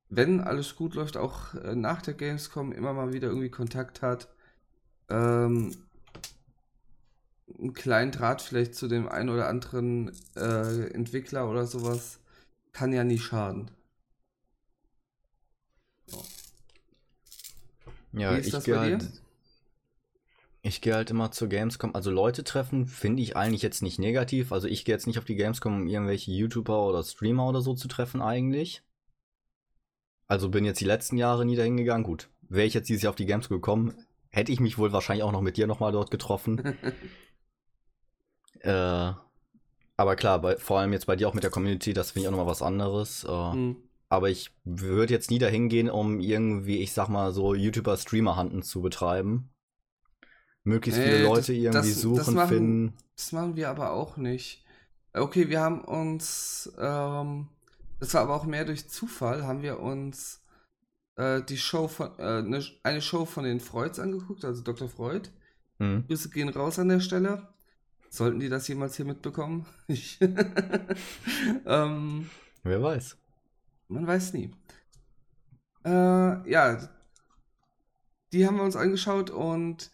[0.08, 4.32] wenn alles gut läuft, auch äh, nach der Gamescom immer mal wieder irgendwie Kontakt hat.
[5.08, 5.74] Ähm,
[7.58, 12.20] einen kleinen Draht vielleicht zu dem einen oder anderen äh, Entwickler oder sowas
[12.72, 13.70] kann ja nie schaden.
[18.12, 19.08] Ja, ich gehe halt,
[20.62, 21.94] ich gehe halt immer zur Gamescom.
[21.94, 24.52] Also Leute treffen finde ich eigentlich jetzt nicht negativ.
[24.52, 27.74] Also ich gehe jetzt nicht auf die Gamescom, um irgendwelche YouTuber oder Streamer oder so
[27.74, 28.82] zu treffen eigentlich.
[30.26, 32.04] Also bin jetzt die letzten Jahre nie dahin gegangen.
[32.04, 33.94] Gut, wäre ich jetzt dieses Jahr auf die Gamescom gekommen,
[34.28, 36.76] hätte ich mich wohl wahrscheinlich auch noch mit dir nochmal dort getroffen.
[38.62, 39.12] Äh,
[39.96, 42.26] aber klar, bei, vor allem jetzt bei dir auch mit der Community, das finde ich
[42.28, 43.24] auch nochmal was anderes.
[43.24, 43.76] Äh, mhm.
[44.10, 48.82] Aber ich würde jetzt nie dahin gehen, um irgendwie, ich sag mal, so YouTuber-Streamer-Handen zu
[48.82, 49.50] betreiben.
[50.64, 52.94] Möglichst viele Leute das, irgendwie das, suchen, das machen, finden.
[53.16, 54.64] Das machen wir aber auch nicht.
[55.14, 57.48] Okay, wir haben uns, ähm,
[58.00, 60.40] das war aber auch mehr durch Zufall, haben wir uns
[61.14, 64.88] äh, die Show von, äh, ne, eine Show von den Freuds angeguckt, also Dr.
[64.88, 65.30] Freud.
[65.78, 66.06] Mhm.
[66.08, 67.48] Grüße gehen raus an der Stelle.
[68.10, 69.66] Sollten die das jemals hier mitbekommen?
[71.64, 72.28] ähm,
[72.64, 73.19] Wer weiß.
[73.90, 74.54] Man weiß nie.
[75.84, 76.88] Äh, ja,
[78.32, 79.90] die haben wir uns angeschaut und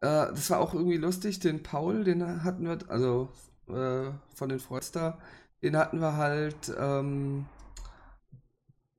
[0.00, 1.40] äh, das war auch irgendwie lustig.
[1.40, 3.30] Den Paul, den hatten wir, also
[3.68, 5.18] äh, von den Freudster,
[5.62, 7.46] den hatten wir halt ähm,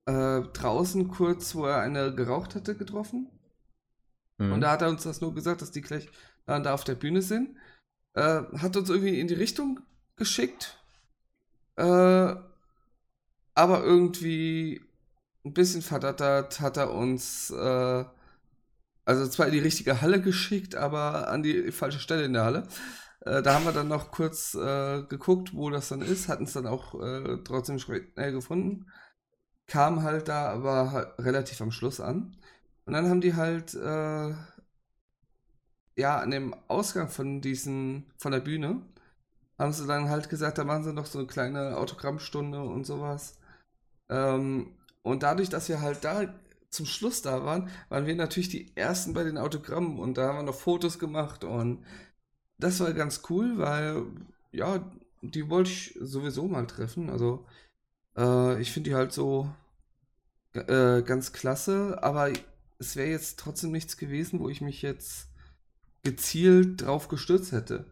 [0.06, 3.30] äh, draußen kurz, wo er eine geraucht hatte, getroffen.
[4.38, 4.54] Mhm.
[4.54, 6.10] Und da hat er uns das nur gesagt, dass die gleich
[6.46, 7.56] da auf der Bühne sind
[8.16, 9.82] äh, hat uns irgendwie in die Richtung
[10.16, 10.82] geschickt.
[11.76, 12.36] Äh,
[13.56, 14.82] aber irgendwie
[15.46, 18.06] ein bisschen verdattert hat er uns äh,
[19.06, 22.68] also zwar in die richtige Halle geschickt, aber an die falsche Stelle in der Halle.
[23.22, 26.54] Äh, da haben wir dann noch kurz äh, geguckt, wo das dann ist, hatten es
[26.54, 28.88] dann auch äh, trotzdem schnell gefunden.
[29.68, 32.36] Kam halt da aber halt relativ am Schluss an.
[32.86, 34.34] Und dann haben die halt äh,
[35.96, 38.82] ja an dem Ausgang von diesen, von der Bühne,
[39.58, 43.40] haben sie dann halt gesagt, da machen sie noch so eine kleine Autogrammstunde und sowas.
[44.10, 44.72] Ähm,
[45.04, 46.34] und dadurch, dass wir halt da
[46.70, 50.40] zum Schluss da waren, waren wir natürlich die Ersten bei den Autogrammen und da haben
[50.40, 51.84] wir noch Fotos gemacht und
[52.58, 54.04] das war ganz cool, weil
[54.52, 54.84] ja,
[55.22, 57.10] die wollte ich sowieso mal treffen.
[57.10, 57.46] Also
[58.18, 59.50] äh, ich finde die halt so
[60.54, 62.32] äh, ganz klasse, aber
[62.80, 65.30] es wäre jetzt trotzdem nichts gewesen, wo ich mich jetzt
[66.04, 67.86] gezielt drauf gestürzt hätte.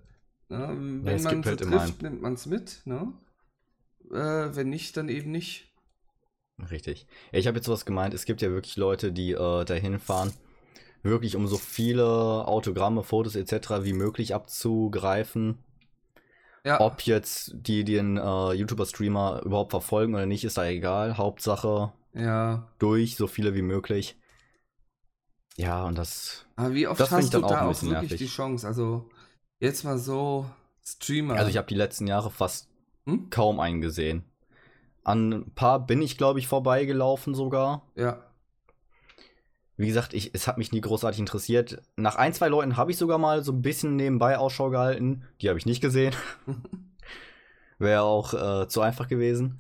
[0.50, 0.68] Ne?
[0.70, 2.82] Wenn ja, man es halt trifft, nimmt man es mit.
[2.86, 3.12] Ne?
[4.12, 5.73] Äh, wenn nicht, dann eben nicht.
[6.70, 7.08] Richtig.
[7.32, 10.34] Ich habe jetzt was gemeint, es gibt ja wirklich Leute, die äh, dahin fahren,
[11.02, 12.06] wirklich um so viele
[12.48, 13.84] Autogramme, Fotos etc.
[13.84, 15.58] wie möglich abzugreifen.
[16.66, 16.80] Ja.
[16.80, 21.18] Ob jetzt die den äh, YouTuber-Streamer überhaupt verfolgen oder nicht, ist da egal.
[21.18, 22.70] Hauptsache ja.
[22.80, 24.18] durch, so viele wie möglich.
[25.58, 26.46] Ja, und das.
[26.56, 28.18] Aber wie oft das hast du da auch wirklich nervig.
[28.18, 28.66] die Chance?
[28.66, 29.10] Also,
[29.60, 30.50] jetzt mal so
[30.84, 31.36] Streamer.
[31.36, 32.70] Also, ich habe die letzten Jahre fast
[33.06, 33.30] hm?
[33.30, 34.24] kaum einen gesehen.
[35.04, 37.88] An ein paar bin ich, glaube ich, vorbeigelaufen sogar.
[37.96, 38.24] Ja.
[39.76, 41.82] Wie gesagt, ich, es hat mich nie großartig interessiert.
[41.96, 45.24] Nach ein, zwei Leuten habe ich sogar mal so ein bisschen nebenbei Ausschau gehalten.
[45.42, 46.16] Die habe ich nicht gesehen.
[47.80, 49.60] Wäre auch äh, zu einfach gewesen.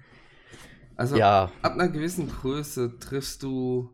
[0.95, 1.51] Also ja.
[1.63, 3.89] ab einer gewissen Größe triffst du,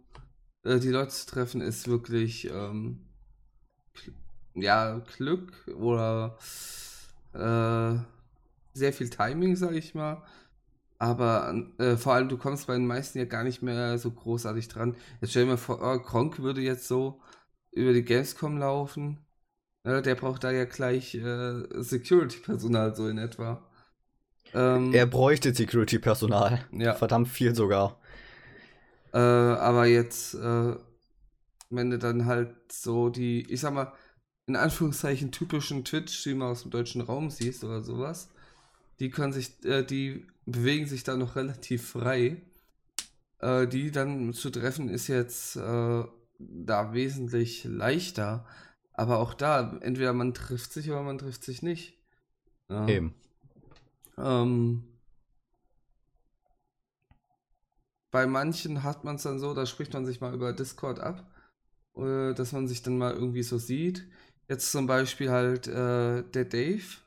[0.64, 3.06] äh, die Leute zu treffen, ist wirklich ähm,
[4.54, 6.38] ja, Glück oder
[7.34, 8.00] äh,
[8.74, 10.24] sehr viel Timing, sag ich mal.
[11.00, 14.68] Aber äh, vor allem, du kommst bei den meisten ja gar nicht mehr so großartig
[14.68, 14.96] dran.
[15.22, 17.22] Jetzt stell dir mal vor, oh, Kronk würde jetzt so
[17.72, 19.26] über die Gamescom laufen.
[19.86, 23.66] Ja, der braucht da ja gleich äh, Security-Personal, so in etwa.
[24.54, 26.66] Ähm, er bräuchte Security-Personal.
[26.74, 26.94] Ja.
[26.96, 27.98] Verdammt viel sogar.
[29.14, 30.76] Äh, aber jetzt, äh,
[31.70, 33.94] wenn du dann halt so die, ich sag mal,
[34.48, 38.30] in Anführungszeichen typischen Twitch-Streamer aus dem deutschen Raum siehst oder sowas,
[39.00, 42.42] die können sich, äh, die bewegen sich da noch relativ frei.
[43.40, 46.04] Äh, die dann zu treffen ist jetzt äh,
[46.40, 48.46] da wesentlich leichter.
[48.94, 51.98] Aber auch da, entweder man trifft sich oder man trifft sich nicht.
[52.70, 52.88] Ja.
[52.88, 53.16] Eben.
[54.18, 54.84] Ähm,
[58.12, 61.32] bei manchen hat man es dann so, da spricht man sich mal über Discord ab,
[61.96, 64.06] äh, dass man sich dann mal irgendwie so sieht.
[64.50, 66.98] Jetzt zum Beispiel halt äh, der Dave,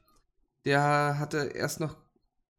[0.65, 1.97] der hatte erst noch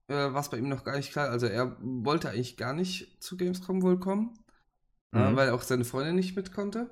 [0.07, 1.29] äh, was bei ihm noch gar nicht klar.
[1.29, 4.33] Also er wollte eigentlich gar nicht zu Gamescom wohl kommen,
[5.13, 5.33] äh, mhm.
[5.33, 6.89] äh, weil auch seine Freundin nicht mit konnte.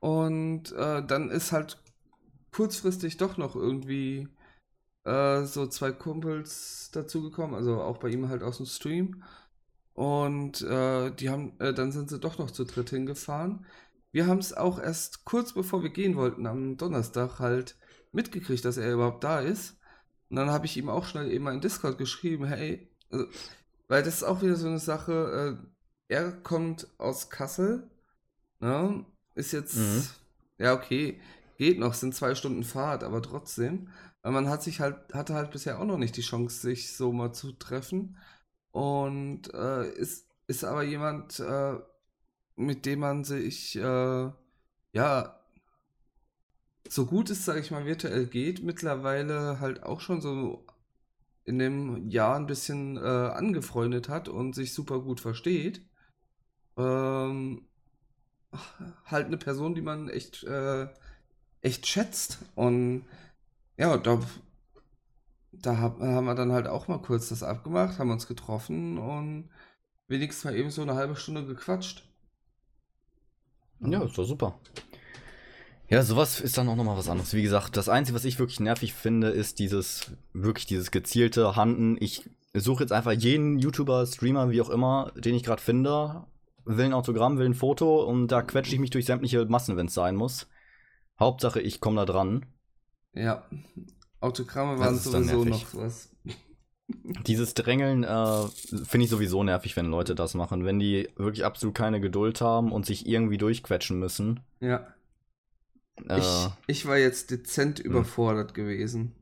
[0.00, 1.78] Und äh, dann ist halt
[2.52, 4.28] kurzfristig doch noch irgendwie
[5.04, 9.22] äh, so zwei Kumpels dazugekommen, also auch bei ihm halt aus dem Stream.
[9.94, 13.64] Und äh, die haben, dann sind sie doch noch zu dritt hingefahren.
[14.12, 17.76] Wir haben es auch erst kurz bevor wir gehen wollten, am Donnerstag halt
[18.12, 19.75] mitgekriegt, dass er überhaupt da ist.
[20.28, 23.26] Und dann habe ich ihm auch schnell eben in Discord geschrieben, hey, also,
[23.88, 25.58] weil das ist auch wieder so eine Sache,
[26.08, 27.88] äh, er kommt aus Kassel,
[28.60, 30.02] ne, ist jetzt, mhm.
[30.58, 31.20] ja okay,
[31.58, 33.88] geht noch, sind zwei Stunden Fahrt, aber trotzdem,
[34.22, 37.12] weil man hat sich halt, hatte halt bisher auch noch nicht die Chance, sich so
[37.12, 38.16] mal zu treffen
[38.72, 41.78] und äh, ist, ist aber jemand, äh,
[42.56, 44.30] mit dem man sich, äh,
[44.92, 45.35] ja,
[46.90, 50.66] so gut es, sage ich mal, virtuell geht, mittlerweile halt auch schon so
[51.44, 55.80] in dem Jahr ein bisschen äh, angefreundet hat und sich super gut versteht.
[56.76, 57.66] Ähm,
[59.04, 60.88] halt eine Person, die man echt, äh,
[61.60, 62.38] echt schätzt.
[62.54, 63.04] Und
[63.76, 64.20] ja, da,
[65.52, 69.50] da haben wir dann halt auch mal kurz das abgemacht, haben uns getroffen und
[70.08, 72.04] wenigstens mal eben so eine halbe Stunde gequatscht.
[73.80, 74.58] Ja, ist doch super.
[75.88, 77.32] Ja, sowas ist dann auch nochmal was anderes.
[77.32, 81.96] Wie gesagt, das Einzige, was ich wirklich nervig finde, ist dieses, wirklich dieses gezielte Handen.
[82.00, 86.24] Ich suche jetzt einfach jeden YouTuber, Streamer, wie auch immer, den ich gerade finde,
[86.64, 89.86] will ein Autogramm, will ein Foto und da quetsche ich mich durch sämtliche Massen, wenn
[89.86, 90.48] es sein muss.
[91.20, 92.46] Hauptsache, ich komme da dran.
[93.12, 93.44] Ja,
[94.20, 96.10] Autogramme waren sowieso noch was.
[97.26, 98.46] Dieses Drängeln äh,
[98.84, 100.64] finde ich sowieso nervig, wenn Leute das machen.
[100.64, 104.40] Wenn die wirklich absolut keine Geduld haben und sich irgendwie durchquetschen müssen.
[104.60, 104.86] Ja.
[106.08, 107.86] Äh, ich, ich war jetzt dezent hm.
[107.86, 109.14] überfordert gewesen.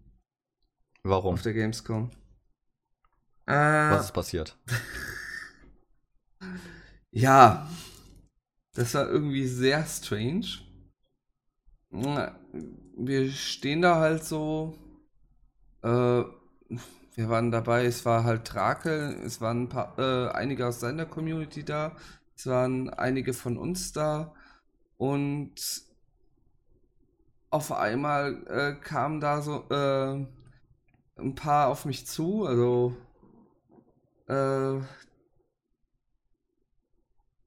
[1.02, 1.34] Warum?
[1.34, 2.10] Auf der Gamescom.
[3.46, 4.56] Äh, Was ist passiert?
[7.10, 7.68] ja.
[8.72, 10.46] Das war irgendwie sehr strange.
[11.90, 14.76] Wir stehen da halt so.
[15.82, 16.24] Äh,
[17.16, 21.06] wir waren dabei, es war halt Drakel, es waren ein paar, äh, einige aus seiner
[21.06, 21.94] Community da,
[22.36, 24.34] es waren einige von uns da
[24.96, 25.54] und
[27.54, 30.26] auf einmal äh, kamen da so äh,
[31.16, 32.96] ein paar auf mich zu, also
[34.26, 34.80] äh,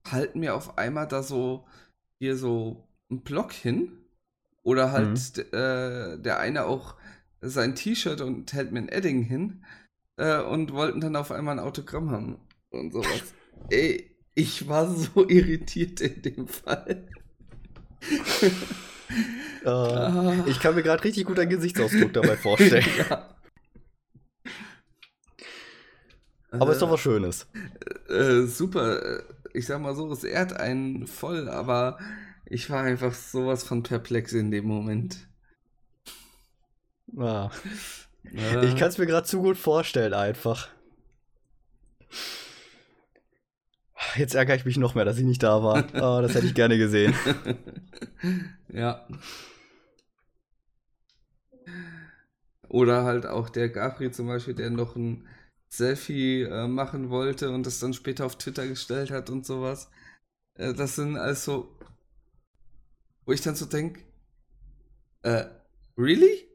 [0.10, 1.66] halten mir auf einmal da so
[2.20, 3.98] hier so einen Block hin
[4.64, 5.58] oder halt mhm.
[5.58, 6.96] äh, der eine auch
[7.42, 9.66] sein T-Shirt und hält mir ein Edding hin
[10.16, 12.40] äh, und wollten dann auf einmal ein Autogramm haben
[12.70, 13.34] und sowas.
[13.70, 17.10] Ey, ich war so irritiert in dem Fall.
[19.66, 22.86] uh, ich kann mir gerade richtig gut einen Gesichtsausdruck dabei vorstellen.
[23.10, 23.30] ja.
[26.52, 27.48] Aber ist doch was Schönes.
[28.10, 29.22] Äh, super.
[29.54, 31.98] Ich sag mal so, es ehrt einen voll, aber
[32.46, 35.28] ich war einfach sowas von perplex in dem Moment.
[37.18, 37.50] Ah.
[38.24, 40.70] Ich kann es mir gerade zu gut vorstellen, einfach.
[44.16, 45.86] Jetzt ärgere ich mich noch mehr, dass ich nicht da war.
[45.96, 47.14] Oh, das hätte ich gerne gesehen.
[48.70, 49.08] ja.
[52.70, 55.28] Oder halt auch der Gafri zum Beispiel, der noch ein
[55.70, 59.90] Selfie äh, machen wollte und das dann später auf Twitter gestellt hat und sowas.
[60.56, 61.70] Äh, das sind also,
[63.26, 64.02] wo ich dann so denke,
[65.24, 65.46] äh,
[65.98, 66.48] really?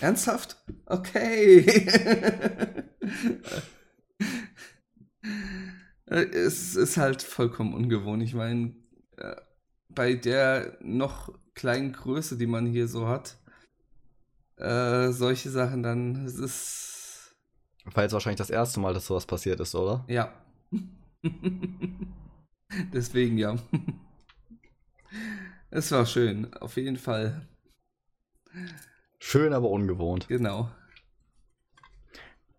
[0.00, 0.56] Ernsthaft?
[0.86, 1.86] Okay.
[6.12, 8.22] es ist halt vollkommen ungewohnt.
[8.22, 8.74] Ich meine,
[9.16, 9.36] äh,
[9.88, 13.36] bei der noch kleinen Größe, die man hier so hat,
[14.56, 17.36] äh, solche Sachen dann, es ist.
[17.84, 20.04] War jetzt wahrscheinlich das erste Mal, dass sowas passiert ist, oder?
[20.08, 20.32] Ja.
[22.92, 23.56] Deswegen ja.
[25.70, 27.46] es war schön, auf jeden Fall.
[29.18, 30.28] Schön, aber ungewohnt.
[30.28, 30.70] Genau.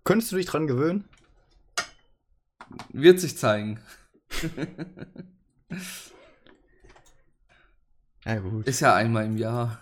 [0.03, 1.07] Könntest du dich dran gewöhnen?
[2.93, 3.79] Wird sich zeigen.
[8.25, 8.65] ja, gut.
[8.67, 9.81] Ist ja einmal im Jahr.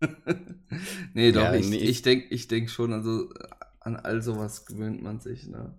[1.14, 1.78] nee, doch, ja, ich, nee.
[1.78, 3.32] ich denke ich denk schon, also
[3.80, 5.74] an all sowas gewöhnt man sich, ne?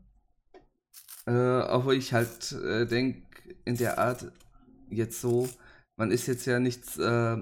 [1.25, 3.23] Äh, auch ich halt äh, denke,
[3.65, 4.31] in der Art
[4.89, 5.47] jetzt so,
[5.95, 7.37] man ist jetzt ja nichts äh,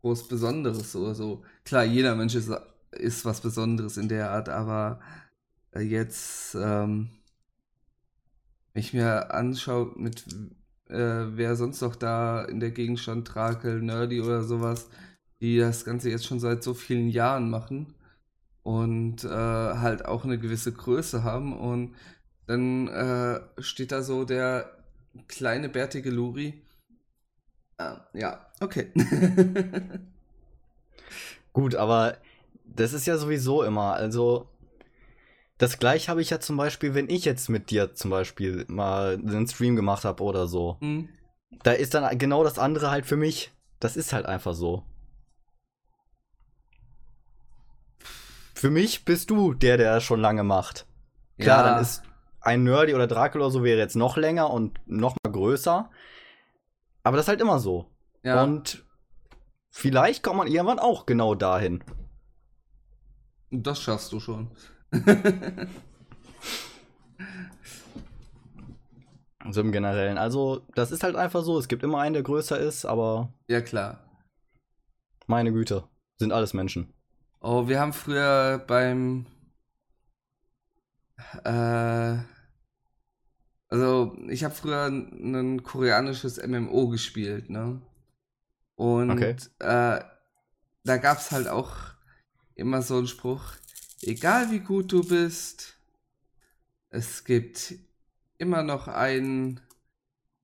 [0.00, 1.44] groß Besonderes oder so.
[1.64, 2.50] Klar, jeder Mensch ist,
[2.90, 5.00] ist was Besonderes in der Art, aber
[5.74, 7.10] äh, jetzt, ähm,
[8.72, 10.26] wenn ich mir anschaue, mit
[10.88, 14.88] äh, wer sonst noch da in der Gegend stand, Trakel, Nerdy oder sowas,
[15.40, 17.94] die das Ganze jetzt schon seit so vielen Jahren machen
[18.62, 21.94] und äh, halt auch eine gewisse Größe haben und
[22.46, 24.70] dann äh, steht da so der
[25.28, 26.62] kleine bärtige Luri.
[27.78, 28.88] Ah, ja, okay.
[31.52, 32.16] Gut, aber
[32.64, 34.48] das ist ja sowieso immer, also
[35.62, 39.14] das gleiche habe ich ja zum Beispiel, wenn ich jetzt mit dir zum Beispiel mal
[39.14, 40.76] einen Stream gemacht habe oder so.
[40.80, 41.08] Mhm.
[41.62, 43.52] Da ist dann genau das andere halt für mich.
[43.78, 44.82] Das ist halt einfach so.
[48.54, 50.88] Für mich bist du der, der das schon lange macht.
[51.38, 51.70] Klar, ja.
[51.70, 52.02] dann ist
[52.40, 55.88] ein Nerdy oder Dracula oder so wäre jetzt noch länger und noch mal größer.
[57.04, 57.86] Aber das ist halt immer so.
[58.24, 58.42] Ja.
[58.42, 58.84] Und
[59.70, 61.84] vielleicht kommt man irgendwann auch genau dahin.
[63.52, 64.50] Das schaffst du schon.
[69.50, 70.18] So im Generellen.
[70.18, 71.58] Also, das ist halt einfach so.
[71.58, 73.32] Es gibt immer einen, der größer ist, aber.
[73.48, 74.00] Ja, klar.
[75.26, 75.84] Meine Güte.
[76.18, 76.92] Sind alles Menschen.
[77.40, 79.26] Oh, wir haben früher beim.
[81.44, 82.18] Äh.
[83.68, 87.80] Also, ich habe früher ein koreanisches MMO gespielt, ne?
[88.74, 89.36] Und okay.
[89.60, 90.00] äh,
[90.84, 91.72] da gab es halt auch
[92.54, 93.54] immer so einen Spruch,
[94.02, 95.76] egal wie gut du bist,
[96.90, 97.74] es gibt
[98.38, 99.60] immer noch einen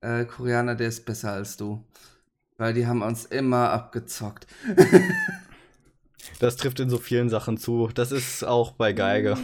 [0.01, 1.85] äh, Koreaner, der ist besser als du.
[2.57, 4.47] Weil die haben uns immer abgezockt.
[6.41, 7.89] das trifft in so vielen Sachen zu.
[7.95, 9.37] Das ist auch bei Geige.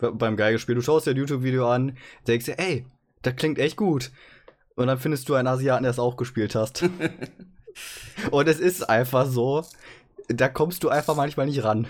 [0.00, 0.74] Beim Geigespiel.
[0.74, 2.86] Du schaust dir ein YouTube-Video an, denkst dir, ey,
[3.22, 4.12] das klingt echt gut.
[4.76, 6.84] Und dann findest du einen Asiaten, der es auch gespielt hast.
[8.30, 9.64] Und es ist einfach so,
[10.28, 11.86] da kommst du einfach manchmal nicht ran.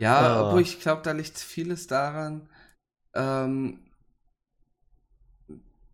[0.00, 2.48] Ja, obwohl ich glaube, da liegt vieles daran,
[3.14, 3.80] ähm,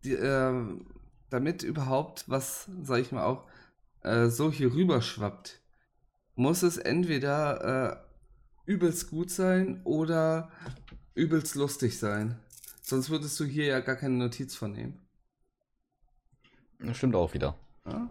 [0.05, 0.79] die, äh,
[1.29, 3.49] damit überhaupt was, sag ich mal auch,
[4.03, 5.61] äh, so hier rüber schwappt,
[6.37, 8.05] muss es entweder
[8.67, 10.53] äh, übelst gut sein oder
[11.15, 12.39] übelst lustig sein.
[12.83, 15.05] Sonst würdest du hier ja gar keine Notiz von nehmen.
[16.79, 17.59] Das stimmt auch wieder.
[17.87, 18.09] Ja.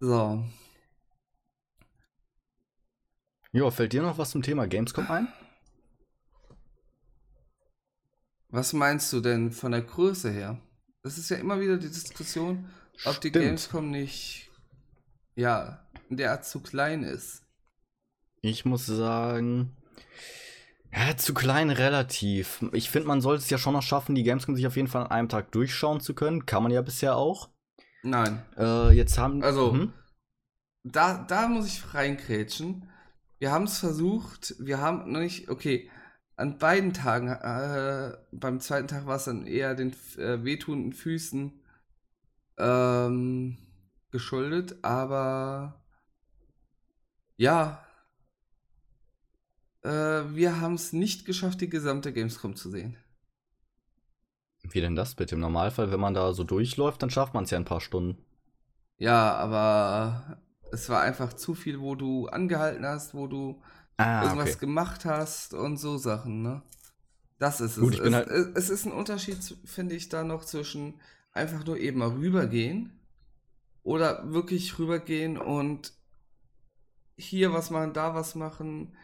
[0.00, 0.44] So.
[3.54, 5.28] Ja, fällt dir noch was zum Thema Gamescom ein?
[8.48, 10.60] Was meinst du denn von der Größe her?
[11.04, 12.68] Das ist ja immer wieder die Diskussion,
[13.04, 13.24] ob Stimmt.
[13.24, 14.50] die Gamescom nicht,
[15.36, 17.44] ja, in der Art zu klein ist.
[18.40, 19.76] Ich muss sagen,
[20.92, 22.64] ja, zu klein relativ.
[22.72, 25.04] Ich finde, man sollte es ja schon noch schaffen, die Gamescom sich auf jeden Fall
[25.04, 26.44] an einem Tag durchschauen zu können.
[26.44, 27.50] Kann man ja bisher auch.
[28.02, 28.42] Nein.
[28.58, 29.44] Äh, jetzt haben.
[29.44, 29.92] Also, hm?
[30.82, 32.90] da, da muss ich reinkrätschen.
[33.44, 34.54] Wir haben es versucht.
[34.58, 35.50] Wir haben noch nicht.
[35.50, 35.90] Okay,
[36.34, 41.52] an beiden Tagen, äh, beim zweiten Tag war es dann eher den äh, wehtuenden Füßen
[42.56, 43.58] ähm,
[44.10, 45.84] geschuldet, aber
[47.36, 47.84] ja,
[49.82, 52.96] äh, wir haben es nicht geschafft, die gesamte Gamescom zu sehen.
[54.62, 55.34] Wie denn das bitte?
[55.34, 58.24] Im Normalfall, wenn man da so durchläuft, dann schafft man es ja ein paar Stunden.
[58.96, 60.38] Ja, aber
[60.74, 63.62] es war einfach zu viel, wo du angehalten hast, wo du
[63.96, 64.60] ah, irgendwas okay.
[64.60, 66.62] gemacht hast und so Sachen, ne?
[67.38, 67.98] Das ist Gut, es.
[67.98, 70.94] Ich bin es, halt es ist ein Unterschied, finde ich, da noch zwischen
[71.32, 72.92] einfach nur eben mal rübergehen
[73.82, 75.92] oder wirklich rübergehen und
[77.16, 78.96] hier was machen, da was machen,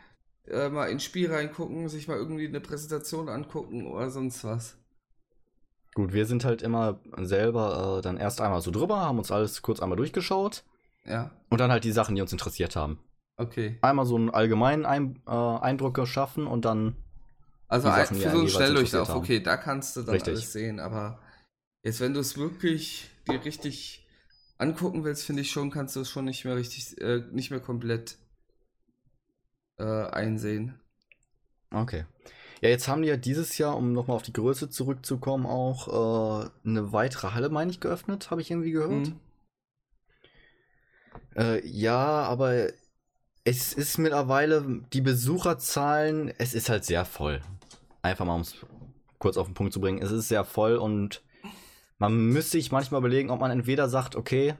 [0.46, 4.76] äh, mal ins Spiel reingucken, sich mal irgendwie eine Präsentation angucken oder sonst was.
[5.94, 9.62] Gut, wir sind halt immer selber äh, dann erst einmal so drüber, haben uns alles
[9.62, 10.64] kurz einmal durchgeschaut.
[11.04, 11.30] Ja.
[11.48, 12.98] Und dann halt die Sachen, die uns interessiert haben.
[13.36, 13.78] Okay.
[13.82, 16.96] Einmal so einen allgemeinen Ein äh, Eindruck geschaffen und dann.
[17.68, 20.34] Also Sachen, für so einen Schnelldurchlauf, okay, da kannst du dann richtig.
[20.34, 21.20] alles sehen, aber
[21.84, 24.08] jetzt, wenn du es wirklich dir richtig
[24.58, 27.60] angucken willst, finde ich schon, kannst du es schon nicht mehr richtig, äh, nicht mehr
[27.60, 28.18] komplett
[29.78, 30.80] äh, einsehen.
[31.70, 32.04] Okay.
[32.60, 36.50] Ja, jetzt haben die ja dieses Jahr, um nochmal auf die Größe zurückzukommen, auch äh,
[36.64, 39.08] eine weitere Halle, meine ich, geöffnet, habe ich irgendwie gehört.
[39.08, 39.20] Mhm.
[41.36, 42.68] Äh, ja, aber
[43.44, 47.40] es ist mittlerweile, die Besucherzahlen, es ist halt sehr voll.
[48.02, 48.54] Einfach mal, um es
[49.18, 51.22] kurz auf den Punkt zu bringen, es ist sehr voll und
[51.98, 54.54] man müsste sich manchmal überlegen, ob man entweder sagt, okay,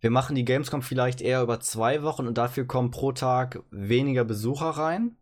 [0.00, 4.24] wir machen die Gamescom vielleicht eher über zwei Wochen und dafür kommen pro Tag weniger
[4.24, 5.16] Besucher rein.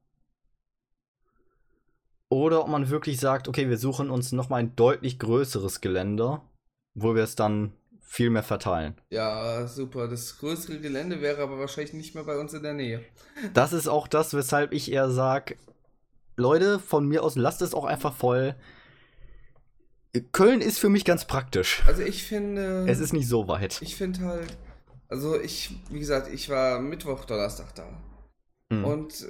[2.29, 6.41] Oder ob man wirklich sagt, okay, wir suchen uns nochmal ein deutlich größeres Gelände,
[6.95, 7.75] wo wir es dann
[8.13, 8.95] viel mehr verteilen.
[9.09, 10.07] Ja, super.
[10.07, 13.03] Das größere Gelände wäre aber wahrscheinlich nicht mehr bei uns in der Nähe.
[13.55, 15.57] Das ist auch das, weshalb ich eher sage,
[16.37, 18.55] Leute, von mir aus lasst es auch einfach voll.
[20.33, 21.83] Köln ist für mich ganz praktisch.
[21.87, 22.85] Also ich finde.
[22.87, 23.81] Es ist nicht so weit.
[23.81, 24.59] Ich finde halt.
[25.09, 27.99] Also ich, wie gesagt, ich war Mittwoch, Donnerstag da.
[28.69, 28.85] Mhm.
[28.85, 29.27] Und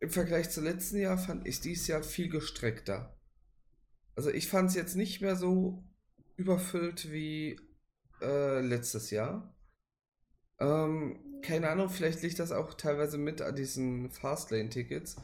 [0.00, 3.14] im Vergleich zum letzten Jahr fand ich dieses Jahr viel gestreckter.
[4.16, 5.84] Also ich fand es jetzt nicht mehr so
[6.36, 7.60] überfüllt wie
[8.22, 9.54] äh, letztes Jahr.
[10.58, 15.16] Ähm, keine Ahnung, vielleicht liegt das auch teilweise mit an diesen Fastlane-Tickets,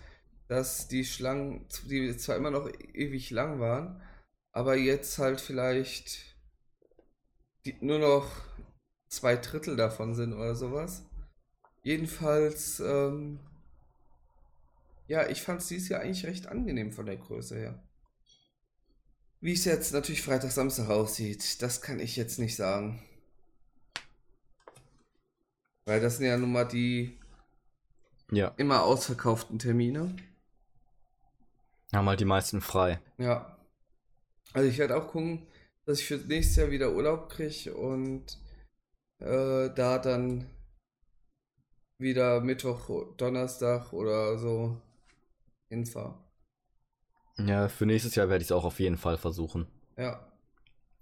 [0.49, 4.03] dass die Schlangen, die zwar immer noch ewig lang waren,
[4.53, 6.37] aber jetzt halt vielleicht
[7.65, 8.29] die, nur noch
[9.09, 11.05] zwei Drittel davon sind oder sowas.
[11.83, 13.41] Jedenfalls, ähm,
[15.07, 17.88] ja, ich fand es dieses Jahr eigentlich recht angenehm von der Größe her.
[19.41, 23.03] Wie es jetzt natürlich Freitag, Samstag aussieht, das kann ich jetzt nicht sagen.
[25.85, 27.19] Weil das sind ja nun mal die
[28.31, 28.49] ja.
[28.57, 30.15] immer ausverkauften Termine.
[31.93, 33.01] Haben halt die meisten frei.
[33.17, 33.57] Ja.
[34.53, 35.47] Also ich werde auch gucken,
[35.85, 38.39] dass ich für nächstes Jahr wieder Urlaub kriege und
[39.21, 40.51] äh, da dann
[41.99, 44.81] wieder Mittwoch, Donnerstag oder so
[45.69, 46.28] hinfahre.
[47.39, 49.67] Ja, für nächstes Jahr werde ich es auch auf jeden Fall versuchen.
[49.97, 50.27] Ja.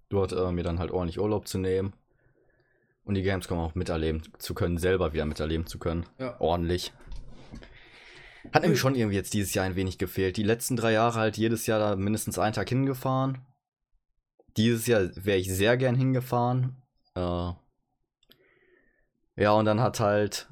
[0.09, 1.95] Dort äh, mir dann halt ordentlich Urlaub zu nehmen.
[3.05, 6.07] Und die Gamescom auch miterleben zu können, selber wieder miterleben zu können.
[6.19, 6.41] Ja.
[6.41, 6.93] Ordentlich.
[8.53, 10.37] Hat nämlich schon irgendwie jetzt dieses Jahr ein wenig gefehlt.
[10.37, 13.39] Die letzten drei Jahre halt jedes Jahr da mindestens einen Tag hingefahren.
[14.57, 16.83] Dieses Jahr wäre ich sehr gern hingefahren.
[17.15, 17.53] Äh
[19.39, 20.49] ja, und dann hat halt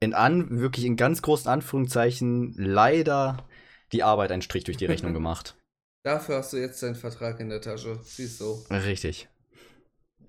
[0.00, 3.47] in an, wirklich in ganz großen Anführungszeichen leider
[3.92, 5.56] die Arbeit einen Strich durch die Rechnung gemacht.
[6.04, 7.98] Dafür hast du jetzt deinen Vertrag in der Tasche.
[8.02, 8.64] Siehst du.
[8.70, 9.28] Richtig.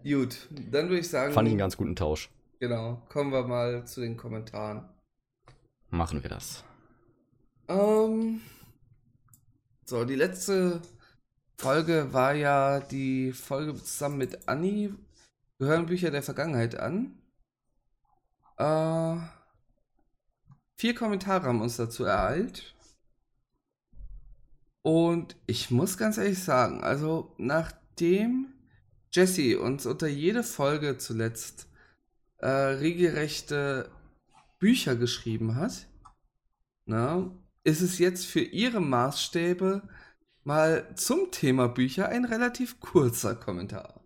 [0.04, 1.34] Gut, dann würde ich sagen.
[1.34, 2.30] Fand ich einen ganz guten Tausch.
[2.60, 3.02] Genau.
[3.10, 4.90] Kommen wir mal zu den Kommentaren.
[5.90, 6.64] Machen wir das.
[7.68, 8.42] Ähm.
[9.86, 10.82] So, die letzte
[11.58, 14.94] Folge war ja die Folge zusammen mit Anni.
[15.58, 17.18] Wir hören Bücher der Vergangenheit an.
[18.58, 19.18] Äh,
[20.76, 22.76] vier Kommentare haben uns dazu ereilt.
[24.90, 28.48] Und ich muss ganz ehrlich sagen, also nach nachdem
[29.12, 31.68] Jesse uns unter jede Folge zuletzt
[32.38, 33.90] äh, regelrechte
[34.58, 35.86] Bücher geschrieben hat,
[36.86, 37.30] na,
[37.66, 39.82] ist es jetzt für ihre Maßstäbe
[40.46, 44.00] mal zum Thema Bücher ein relativ kurzer Kommentar.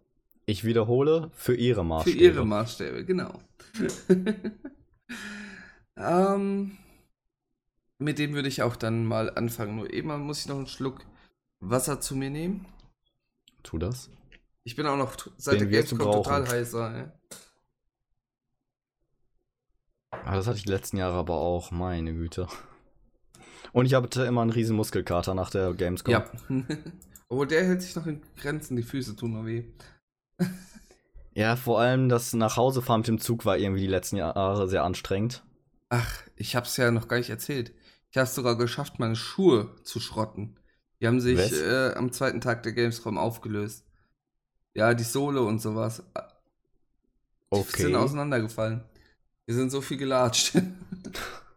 [0.47, 2.17] Ich wiederhole, für ihre Maßstäbe.
[2.17, 3.39] Für ihre Maßstäbe, genau.
[5.97, 6.77] ähm,
[8.03, 9.75] mit dem würde ich auch dann mal anfangen.
[9.75, 11.05] Nur eben muss ich noch einen Schluck
[11.59, 12.67] Wasser zu mir nehmen.
[13.63, 14.09] Tu das.
[14.63, 16.97] Ich bin auch noch seit Den der Gamescom total heißer.
[16.97, 17.13] Ja.
[20.11, 22.47] Ah, das hatte ich die letzten Jahre aber auch, meine Güte.
[23.71, 26.11] Und ich hatte immer einen riesen Muskelkater nach der Gamescom.
[26.11, 26.29] Ja.
[27.29, 29.63] Obwohl der hält sich noch in Grenzen, die Füße tun nur weh.
[31.33, 35.43] ja, vor allem das Nachhausefahren mit dem Zug war irgendwie die letzten Jahre sehr anstrengend.
[35.89, 37.73] Ach, ich hab's ja noch gar nicht erzählt.
[38.13, 40.59] Ich habe es sogar geschafft, meine Schuhe zu schrotten.
[41.01, 43.87] Die haben sich äh, am zweiten Tag der Gamescom aufgelöst.
[44.75, 46.03] Ja, die Sohle und sowas.
[46.15, 47.81] Die okay.
[47.81, 48.83] sind auseinandergefallen.
[49.47, 50.61] Die sind so viel gelatscht.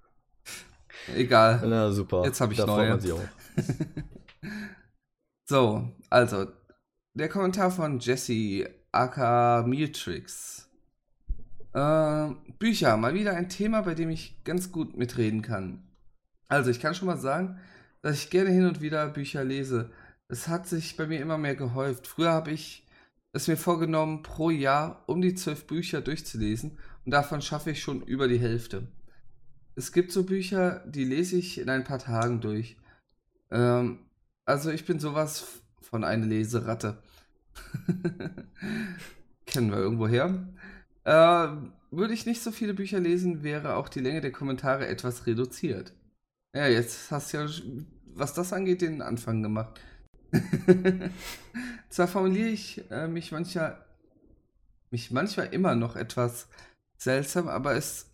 [1.14, 1.60] Egal.
[1.62, 2.24] Na super.
[2.24, 2.98] Jetzt habe ich da neue.
[5.44, 6.46] so, also
[7.12, 10.70] der Kommentar von Jesse aka Mutrix.
[11.74, 15.85] Äh, Bücher, mal wieder ein Thema, bei dem ich ganz gut mitreden kann.
[16.48, 17.58] Also, ich kann schon mal sagen,
[18.02, 19.90] dass ich gerne hin und wieder Bücher lese.
[20.28, 22.06] Es hat sich bei mir immer mehr gehäuft.
[22.06, 22.86] Früher habe ich
[23.32, 28.02] es mir vorgenommen, pro Jahr um die zwölf Bücher durchzulesen und davon schaffe ich schon
[28.02, 28.88] über die Hälfte.
[29.74, 32.78] Es gibt so Bücher, die lese ich in ein paar Tagen durch.
[33.50, 33.98] Ähm,
[34.46, 37.02] also ich bin sowas von einer Leseratte.
[39.46, 40.48] Kennen wir irgendwo her.
[41.04, 41.48] Äh,
[41.90, 45.92] würde ich nicht so viele Bücher lesen, wäre auch die Länge der Kommentare etwas reduziert.
[46.56, 47.48] Ja, jetzt hast du ja,
[48.14, 49.78] was das angeht, den Anfang gemacht.
[51.90, 53.84] Zwar formuliere ich äh, mich manchmal,
[54.90, 56.48] mich manchmal immer noch etwas
[56.96, 58.10] seltsam, aber es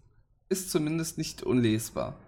[0.49, 2.19] ist zumindest nicht unlesbar.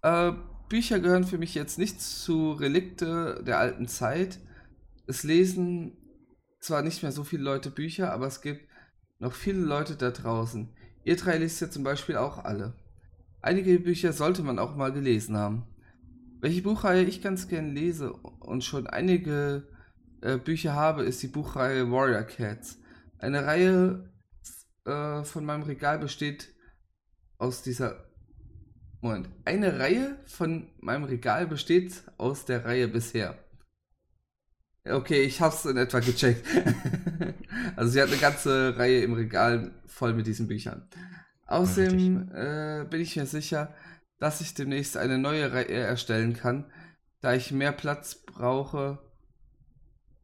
[0.00, 0.32] Äh,
[0.70, 4.38] Bücher gehören für mich jetzt nicht zu Relikte der alten Zeit.
[5.06, 5.92] Es lesen
[6.58, 8.66] zwar nicht mehr so viele Leute Bücher, aber es gibt
[9.18, 10.74] noch viele Leute da draußen.
[11.04, 12.72] Ihr drei lest ja zum Beispiel auch alle.
[13.40, 15.66] Einige Bücher sollte man auch mal gelesen haben.
[16.40, 19.68] Welche Buchreihe ich ganz gern lese und schon einige
[20.20, 22.78] äh, Bücher habe, ist die Buchreihe Warrior Cats.
[23.18, 24.10] Eine Reihe
[24.84, 26.54] äh, von meinem Regal besteht
[27.38, 28.04] aus dieser.
[29.00, 29.28] Moment.
[29.44, 33.38] Eine Reihe von meinem Regal besteht aus der Reihe bisher.
[34.84, 36.46] Okay, ich hab's in etwa gecheckt.
[37.76, 40.88] also sie hat eine ganze Reihe im Regal voll mit diesen Büchern.
[41.46, 43.74] Außerdem äh, bin ich mir sicher,
[44.18, 46.64] dass ich demnächst eine neue Reihe erstellen kann,
[47.20, 48.98] da ich mehr Platz brauche.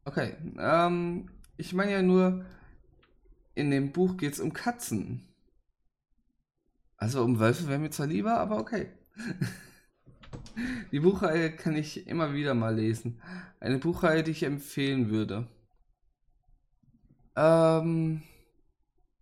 [0.05, 2.45] Okay, ähm, ich meine ja nur,
[3.55, 5.29] in dem Buch geht es um Katzen.
[6.97, 8.89] Also um Wölfe wäre mir zwar lieber, aber okay.
[10.93, 13.21] die Buchreihe kann ich immer wieder mal lesen.
[13.61, 15.47] Eine Buchreihe, die ich empfehlen würde.
[17.37, 18.23] Ähm,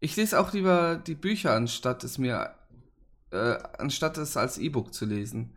[0.01, 2.55] ich lese auch lieber die Bücher, anstatt es mir,
[3.31, 5.55] äh, anstatt es als E-Book zu lesen.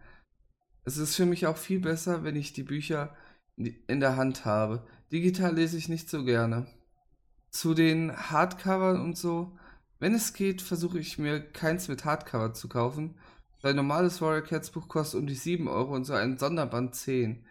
[0.84, 3.16] Es ist für mich auch viel besser, wenn ich die Bücher
[3.56, 4.86] in der Hand habe.
[5.12, 6.68] Digital lese ich nicht so gerne.
[7.52, 9.58] Zu den Hardcovern und so,
[10.00, 13.16] wenn es geht, versuche ich mir keins mit Hardcover zu kaufen.
[13.62, 17.46] Ein normales Warrior Cats Buch kostet um die 7 Euro und so ein Sonderband 10.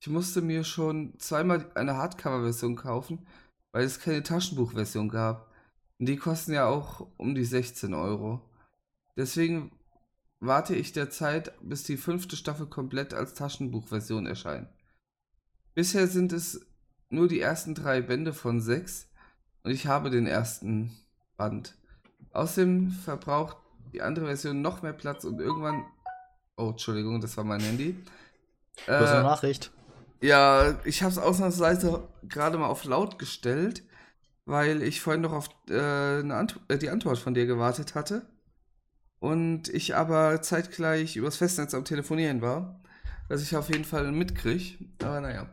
[0.00, 3.26] Ich musste mir schon zweimal eine Hardcover-Version kaufen,
[3.72, 5.49] weil es keine Taschenbuch-Version gab.
[6.00, 8.40] Die kosten ja auch um die 16 Euro.
[9.18, 9.70] Deswegen
[10.40, 14.68] warte ich derzeit, bis die fünfte Staffel komplett als Taschenbuchversion erscheint.
[15.74, 16.66] Bisher sind es
[17.10, 19.10] nur die ersten drei Bände von sechs
[19.62, 20.96] und ich habe den ersten
[21.36, 21.74] Band.
[22.32, 23.58] Außerdem verbraucht
[23.92, 25.84] die andere Version noch mehr Platz und irgendwann.
[26.56, 28.02] Oh, Entschuldigung, das war mein Handy.
[28.86, 29.70] Äh, Nachricht.
[30.22, 33.82] Ja, ich habe es ausnahmsweise gerade mal auf laut gestellt
[34.50, 38.26] weil ich vorhin noch auf äh, Ant äh, die Antwort von dir gewartet hatte.
[39.20, 42.82] Und ich aber zeitgleich übers Festnetz am Telefonieren war,
[43.28, 44.84] dass ich auf jeden Fall mitkriege.
[45.02, 45.46] Aber naja.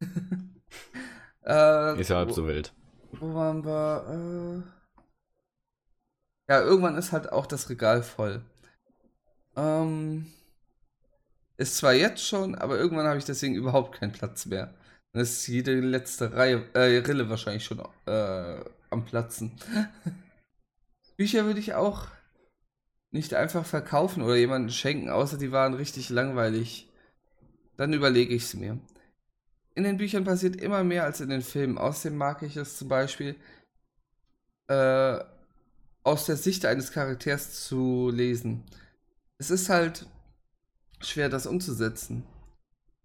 [1.44, 2.72] äh, ist ja halb so wild.
[3.12, 4.64] Wo waren wir?
[6.48, 6.52] Äh...
[6.52, 8.42] Ja, irgendwann ist halt auch das Regal voll.
[9.54, 10.26] Ähm,
[11.58, 14.74] ist zwar jetzt schon, aber irgendwann habe ich deswegen überhaupt keinen Platz mehr.
[15.12, 19.52] Dann ist jede letzte Reihe, äh, Rille wahrscheinlich schon äh, am Platzen.
[21.16, 22.08] Bücher würde ich auch
[23.10, 26.88] nicht einfach verkaufen oder jemandem schenken, außer die waren richtig langweilig.
[27.76, 28.78] Dann überlege ich es mir.
[29.74, 31.78] in den Büchern passiert immer mehr als in den Filmen.
[31.78, 33.36] Außerdem mag ich es zum Beispiel
[34.68, 35.18] äh,
[36.02, 38.64] aus der Sicht eines Charakters zu lesen.
[39.38, 40.06] Es ist halt
[41.00, 42.24] schwer, das umzusetzen.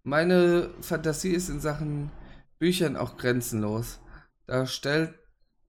[0.02, 2.10] Meine Fantasie ist in Sachen
[2.58, 4.00] Büchern auch grenzenlos.
[4.46, 5.14] Da stelle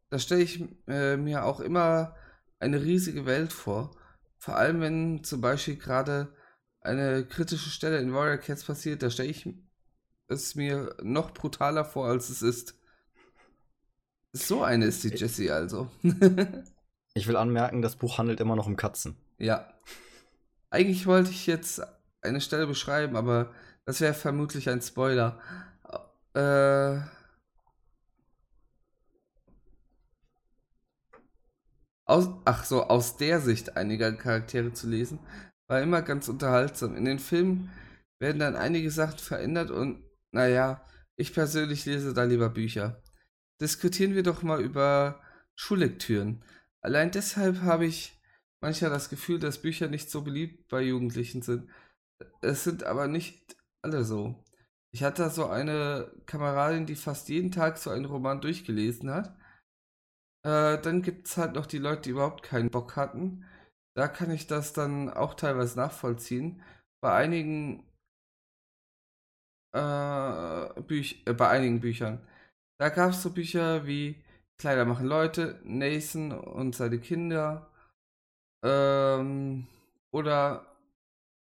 [0.09, 2.15] da stell ich äh, mir auch immer
[2.59, 3.91] eine riesige Welt vor.
[4.37, 6.33] Vor allem, wenn zum Beispiel gerade
[6.81, 9.47] eine kritische Stelle in Warrior Cats passiert, da stelle ich
[10.27, 12.75] es mir noch brutaler vor, als es ist.
[14.31, 15.89] So eine ist die Jessie also.
[17.13, 19.15] ich will anmerken, das Buch handelt immer noch um Katzen.
[19.37, 19.73] Ja.
[20.69, 21.81] Eigentlich wollte ich jetzt
[22.21, 23.51] eine Stelle beschreiben, aber
[23.89, 25.41] das wäre vermutlich ein Spoiler.
[26.35, 26.99] Äh.
[32.05, 35.17] Aus, ach so, aus der Sicht einiger Charaktere zu lesen,
[35.67, 36.95] war immer ganz unterhaltsam.
[36.95, 37.71] In den Filmen
[38.19, 40.85] werden dann einige Sachen verändert und, naja,
[41.15, 43.01] ich persönlich lese da lieber Bücher.
[43.59, 45.19] Diskutieren wir doch mal über
[45.55, 46.43] Schullektüren.
[46.81, 48.21] Allein deshalb habe ich
[48.61, 51.67] manchmal das Gefühl, dass Bücher nicht so beliebt bei Jugendlichen sind.
[52.41, 54.43] Es sind aber nicht alle so.
[54.91, 59.35] Ich hatte so eine Kameradin, die fast jeden Tag so einen Roman durchgelesen hat.
[60.45, 63.45] Äh, dann gibt es halt noch die Leute, die überhaupt keinen Bock hatten.
[63.95, 66.61] Da kann ich das dann auch teilweise nachvollziehen.
[67.01, 67.83] Bei einigen
[69.73, 72.25] äh, Büch äh, bei einigen Büchern.
[72.79, 74.23] Da gab es so Bücher wie
[74.57, 77.71] Kleider machen Leute, Nathan und seine Kinder.
[78.63, 79.67] Ähm,
[80.11, 80.68] oder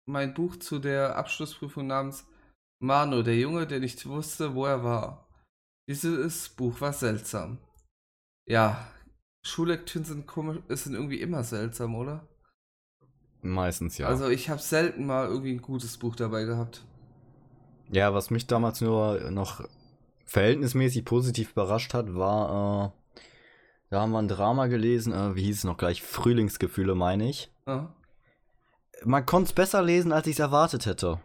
[0.05, 2.25] mein Buch zu der Abschlussprüfung namens
[2.79, 5.27] Mano, der Junge, der nicht wusste, wo er war.
[5.87, 7.59] Dieses Buch war seltsam.
[8.45, 8.87] Ja,
[9.45, 12.27] Schullektüren sind komisch, sind irgendwie immer seltsam, oder?
[13.41, 14.07] Meistens ja.
[14.07, 16.85] Also ich habe selten mal irgendwie ein gutes Buch dabei gehabt.
[17.89, 19.67] Ja, was mich damals nur noch
[20.25, 23.21] verhältnismäßig positiv überrascht hat, war, äh,
[23.89, 26.01] da haben wir ein Drama gelesen, äh, wie hieß es noch gleich?
[26.01, 27.51] Frühlingsgefühle, meine ich.
[27.67, 27.93] Ja.
[29.05, 31.19] Man konnte es besser lesen, als ich es erwartet hätte.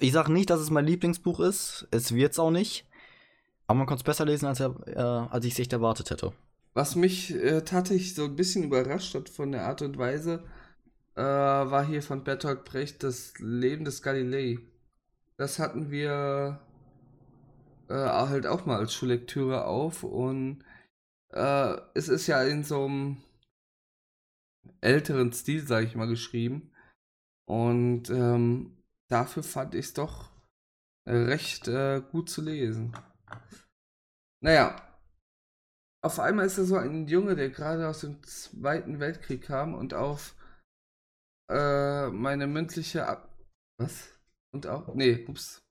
[0.00, 1.86] Ich sage nicht, dass es mein Lieblingsbuch ist.
[1.90, 2.86] Es wird es auch nicht.
[3.66, 6.32] Aber man konnte es besser lesen, als, äh, als ich es echt erwartet hätte.
[6.74, 10.44] Was mich äh, tatsächlich so ein bisschen überrascht hat von der Art und Weise,
[11.14, 14.58] äh, war hier von Bertolt Brecht das Leben des Galilei.
[15.38, 16.60] Das hatten wir
[17.88, 20.62] äh, halt auch mal als Schullektüre auf und
[21.30, 23.16] äh, es ist ja in so einem
[24.80, 26.70] älteren Stil, sage ich mal, geschrieben.
[27.48, 28.76] Und ähm,
[29.08, 30.30] dafür fand ich es doch
[31.06, 32.96] recht äh, gut zu lesen.
[34.42, 34.76] Naja,
[36.02, 39.94] auf einmal ist er so ein Junge, der gerade aus dem Zweiten Weltkrieg kam und
[39.94, 40.34] auf
[41.48, 43.36] äh, meine mündliche Ab
[43.78, 44.08] Was?
[44.52, 44.94] Und auch.
[44.94, 45.62] Nee, ups.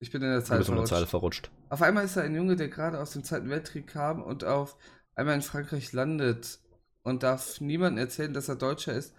[0.00, 0.88] Ich bin in der Zeit verrutscht.
[0.88, 1.50] Zeit verrutscht.
[1.70, 4.76] Auf einmal ist er ein Junge, der gerade aus dem Zweiten Weltkrieg kam und auf
[5.14, 6.60] einmal in Frankreich landet
[7.02, 9.14] und darf niemandem erzählen, dass er Deutscher ist,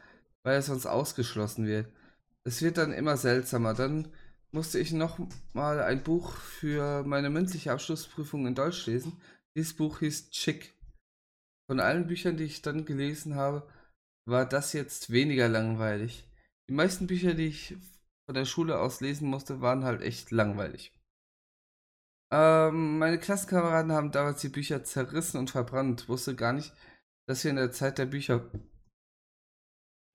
[0.46, 1.88] weil er sonst ausgeschlossen wird
[2.46, 3.74] es wird dann immer seltsamer.
[3.74, 4.08] Dann
[4.52, 5.20] musste ich noch
[5.54, 9.20] mal ein Buch für meine mündliche Abschlussprüfung in Deutsch lesen.
[9.56, 10.74] Dieses Buch hieß Chick.
[11.68, 13.68] Von allen Büchern, die ich dann gelesen habe,
[14.28, 16.30] war das jetzt weniger langweilig.
[16.70, 17.76] Die meisten Bücher, die ich
[18.28, 20.94] von der Schule aus lesen musste, waren halt echt langweilig.
[22.32, 26.08] Ähm, meine Klassenkameraden haben damals die Bücher zerrissen und verbrannt.
[26.08, 26.74] Wusste gar nicht,
[27.28, 28.52] dass wir in der Zeit der Bücher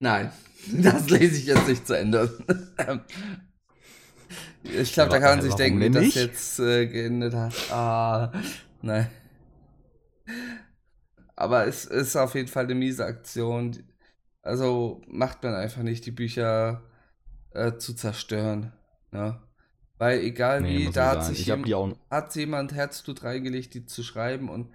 [0.01, 0.31] Nein,
[0.73, 2.37] das lese ich jetzt nicht zu Ende.
[4.63, 7.53] ich glaube, da kann man sich denken, wie das jetzt äh, geendet hat.
[7.71, 8.31] Ah,
[8.81, 9.07] nein.
[11.35, 13.83] Aber es ist auf jeden Fall eine miese Aktion.
[14.41, 16.83] Also macht man einfach nicht, die Bücher
[17.51, 18.73] äh, zu zerstören.
[19.11, 19.39] Ne?
[19.99, 21.63] Weil egal nee, wie, da hat sich jem
[22.09, 24.71] hat jemand Herzblut reingelegt, die zu schreiben und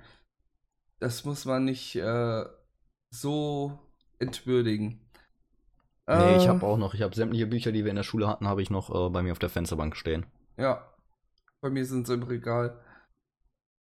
[1.01, 2.45] das muss man nicht äh,
[3.11, 3.77] so
[4.19, 5.06] entwürdigen.
[6.09, 6.69] Nee, ich habe äh.
[6.69, 8.91] auch noch, ich habe sämtliche Bücher, die wir in der Schule hatten, habe ich noch
[8.91, 10.27] äh, bei mir auf der Fensterbank stehen.
[10.57, 10.95] Ja,
[11.61, 12.81] bei mir sind sie im Regal.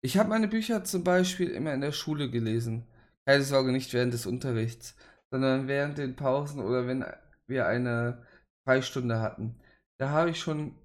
[0.03, 2.87] Ich habe meine Bücher zum Beispiel immer in der Schule gelesen.
[3.25, 4.95] Keine Sorge, nicht während des Unterrichts,
[5.31, 7.05] sondern während den Pausen oder wenn
[7.47, 8.25] wir eine
[8.65, 9.59] Freistunde hatten.
[9.99, 10.75] Da habe ich schon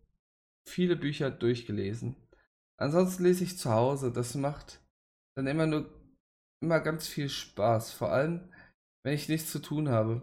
[0.68, 2.16] viele Bücher durchgelesen.
[2.78, 4.12] Ansonsten lese ich zu Hause.
[4.12, 4.82] Das macht
[5.34, 5.90] dann immer nur
[6.62, 7.92] immer ganz viel Spaß.
[7.92, 8.52] Vor allem,
[9.02, 10.22] wenn ich nichts zu tun habe.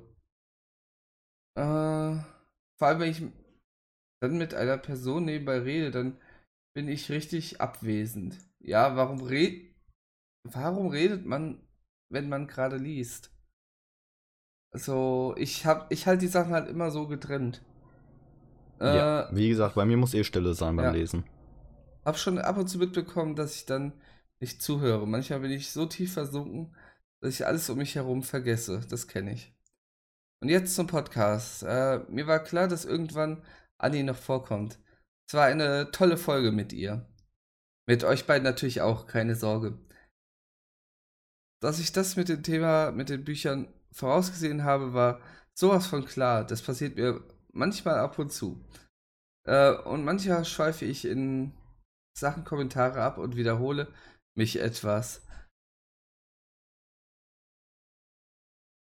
[1.55, 2.17] Äh,
[2.77, 3.21] vor allem, wenn ich
[4.21, 6.17] dann mit einer Person nebenbei rede, dann
[6.73, 8.37] bin ich richtig abwesend.
[8.59, 9.73] Ja, warum, red
[10.43, 11.61] warum redet man,
[12.09, 13.31] wenn man gerade liest?
[14.71, 17.63] Also, ich hab, ich halte die Sachen halt immer so getrennt.
[18.79, 20.91] Äh, ja, wie gesagt, bei mir muss eh Stille sein beim ja.
[20.91, 21.25] Lesen.
[22.05, 23.93] habe schon ab und zu mitbekommen, dass ich dann
[24.39, 25.07] nicht zuhöre.
[25.07, 26.75] Manchmal bin ich so tief versunken,
[27.21, 28.81] dass ich alles um mich herum vergesse.
[28.89, 29.52] Das kenne ich.
[30.43, 31.63] Und jetzt zum Podcast.
[31.63, 33.41] Äh, mir war klar, dass irgendwann
[33.77, 34.77] Anni noch vorkommt.
[35.25, 37.07] Es war eine tolle Folge mit ihr.
[37.87, 39.79] Mit euch beiden natürlich auch, keine Sorge.
[41.61, 45.21] Dass ich das mit dem Thema, mit den Büchern vorausgesehen habe, war
[45.53, 46.45] sowas von klar.
[46.45, 47.23] Das passiert mir
[47.53, 48.61] manchmal ab und zu.
[49.47, 51.53] Äh, und manchmal schweife ich in
[52.17, 53.87] Sachen Kommentare ab und wiederhole
[54.35, 55.25] mich etwas.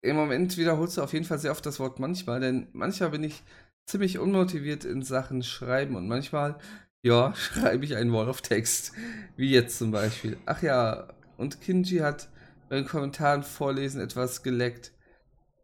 [0.00, 3.24] Im Moment wiederholst du auf jeden Fall sehr oft das Wort manchmal, denn manchmal bin
[3.24, 3.42] ich
[3.86, 6.58] ziemlich unmotiviert in Sachen Schreiben und manchmal,
[7.02, 8.92] ja, schreibe ich einen Wall of Text.
[9.36, 10.36] Wie jetzt zum Beispiel.
[10.46, 12.28] Ach ja, und Kinji hat
[12.68, 14.92] bei den Kommentaren vorlesen etwas geleckt.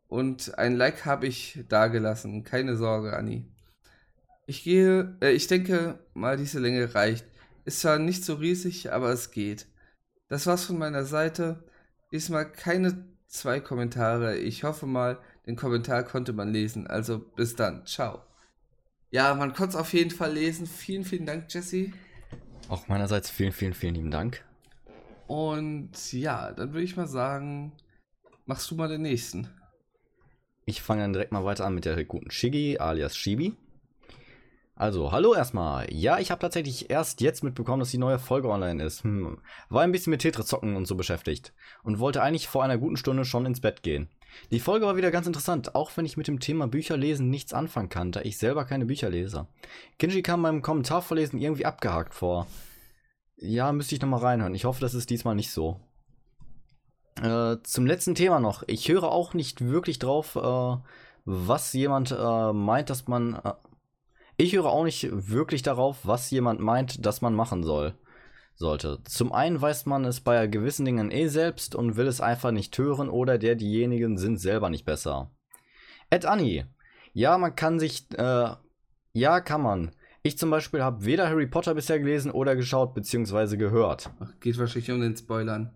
[0.09, 2.45] Und ein Like habe ich dagelassen.
[2.45, 3.45] Keine Sorge, Anni.
[4.47, 7.26] Ich gehe, äh, ich denke mal, diese Länge reicht.
[7.64, 9.66] Ist zwar nicht so riesig, aber es geht.
[10.28, 11.64] Das war's von meiner Seite.
[12.12, 14.39] Diesmal keine zwei Kommentare.
[14.39, 16.87] Ich hoffe mal, den Kommentar konnte man lesen.
[16.87, 17.85] Also bis dann.
[17.85, 18.22] Ciao.
[19.11, 20.66] Ja, man konnte es auf jeden Fall lesen.
[20.66, 21.93] Vielen, vielen Dank, Jesse.
[22.68, 24.45] Auch meinerseits vielen, vielen, vielen lieben Dank.
[25.26, 27.72] Und ja, dann würde ich mal sagen,
[28.47, 29.49] machst du mal den nächsten.
[30.66, 33.55] Ich fange dann direkt mal weiter an mit der guten Shigi alias Shibi.
[34.76, 35.86] Also, hallo erstmal.
[35.92, 39.04] Ja, ich habe tatsächlich erst jetzt mitbekommen, dass die neue Folge online ist.
[39.04, 39.38] Hm.
[39.68, 41.52] War ein bisschen mit Tetris zocken und so beschäftigt.
[41.84, 44.08] Und wollte eigentlich vor einer guten Stunde schon ins Bett gehen.
[44.50, 47.54] Die Folge war wieder ganz interessant, auch wenn ich mit dem Thema Bücher lesen nichts
[47.54, 49.46] anfangen kann, da ich selber keine Bücher lese.
[50.00, 52.48] Kinji kam beim Kommentar vorlesen irgendwie abgehakt vor.
[53.36, 54.56] Ja, müsste ich nochmal reinhören.
[54.56, 55.78] Ich hoffe, das ist diesmal nicht so.
[57.22, 58.64] Äh, zum letzten Thema noch.
[58.66, 60.76] Ich höre auch nicht wirklich drauf, äh,
[61.24, 63.52] was jemand äh, meint, dass man äh,
[64.37, 67.95] ich höre auch nicht wirklich darauf, was jemand meint, dass man machen soll.
[68.57, 69.01] Sollte.
[69.05, 72.76] Zum einen weiß man es bei gewissen Dingen eh selbst und will es einfach nicht
[72.78, 75.32] hören oder der diejenigen sind selber nicht besser.
[76.11, 76.66] Ed Annie.
[77.12, 78.51] Ja, man kann sich, äh,
[79.12, 79.93] ja, kann man.
[80.22, 83.57] Ich zum Beispiel habe weder Harry Potter bisher gelesen oder geschaut bzw.
[83.57, 84.11] gehört.
[84.20, 85.74] Ach, geht wahrscheinlich um den Spoilern.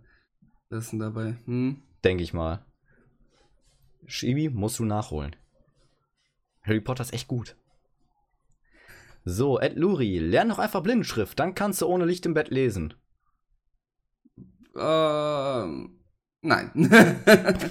[0.70, 1.36] Das ist dabei.
[1.44, 1.82] Hm?
[2.04, 2.64] Denke ich mal.
[4.06, 5.34] Shibi, musst du nachholen.
[6.62, 7.56] Harry Potter ist echt gut.
[9.24, 12.94] So, Ed Luri, lern doch einfach Blindenschrift, dann kannst du ohne Licht im Bett lesen.
[14.76, 15.98] Ähm,
[16.40, 16.70] nein.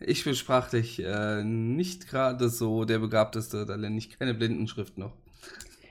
[0.00, 5.16] ich bin sprachlich äh, nicht gerade so der Begabteste, da lerne ich keine Blindenschrift noch.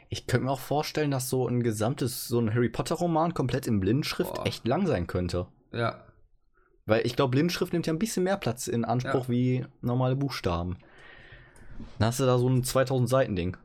[0.09, 3.79] Ich könnte mir auch vorstellen, dass so ein gesamtes, so ein Harry Potter-Roman komplett in
[3.79, 4.47] Blindenschrift Boah.
[4.47, 5.47] echt lang sein könnte.
[5.71, 6.03] Ja.
[6.87, 9.29] Weil ich glaube, Blindenschrift nimmt ja ein bisschen mehr Platz in Anspruch ja.
[9.29, 10.77] wie normale Buchstaben.
[11.99, 13.57] Dann hast du da so ein 2000 Seiten-Ding.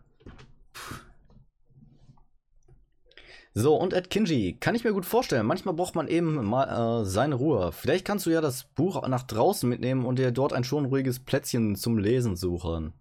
[3.57, 5.47] So, und Ed Kinji, kann ich mir gut vorstellen.
[5.47, 7.71] Manchmal braucht man eben mal äh, seine Ruhe.
[7.71, 11.21] Vielleicht kannst du ja das Buch nach draußen mitnehmen und dir dort ein schon ruhiges
[11.21, 12.93] Plätzchen zum Lesen suchen.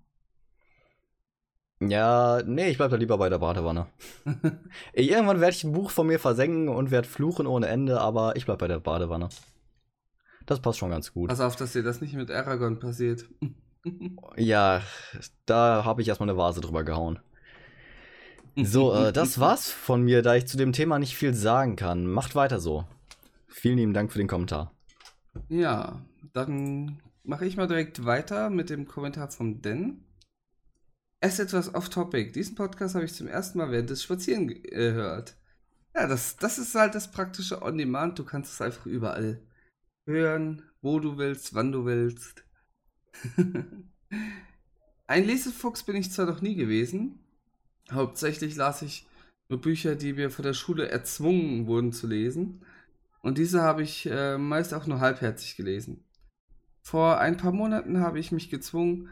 [1.79, 3.87] Ja, nee, ich bleib da lieber bei der Badewanne.
[4.93, 8.45] Irgendwann werde ich ein Buch von mir versenken und werde fluchen ohne Ende, aber ich
[8.45, 9.29] bleib bei der Badewanne.
[10.45, 11.29] Das passt schon ganz gut.
[11.29, 13.25] Pass auf, dass dir das nicht mit Aragon passiert.
[14.37, 14.81] ja,
[15.47, 17.19] da habe ich erstmal eine Vase drüber gehauen.
[18.55, 22.05] So, äh, das war's von mir, da ich zu dem Thema nicht viel sagen kann.
[22.05, 22.85] Macht weiter so.
[23.47, 24.73] Vielen lieben Dank für den Kommentar.
[25.49, 30.03] Ja, dann mache ich mal direkt weiter mit dem Kommentar vom Den.
[31.19, 32.33] Es ist etwas off-topic.
[32.33, 35.35] Diesen Podcast habe ich zum ersten Mal während des Spazieren gehört.
[35.95, 38.19] Ja, das, das ist halt das praktische On-Demand.
[38.19, 39.41] Du kannst es einfach überall
[40.05, 42.43] hören, wo du willst, wann du willst.
[45.07, 47.22] Ein Lesefuchs bin ich zwar noch nie gewesen,
[47.91, 49.07] Hauptsächlich las ich
[49.49, 52.61] nur Bücher, die mir von der Schule erzwungen wurden zu lesen.
[53.21, 56.03] Und diese habe ich äh, meist auch nur halbherzig gelesen.
[56.81, 59.09] Vor ein paar Monaten habe ich mich gezwungen,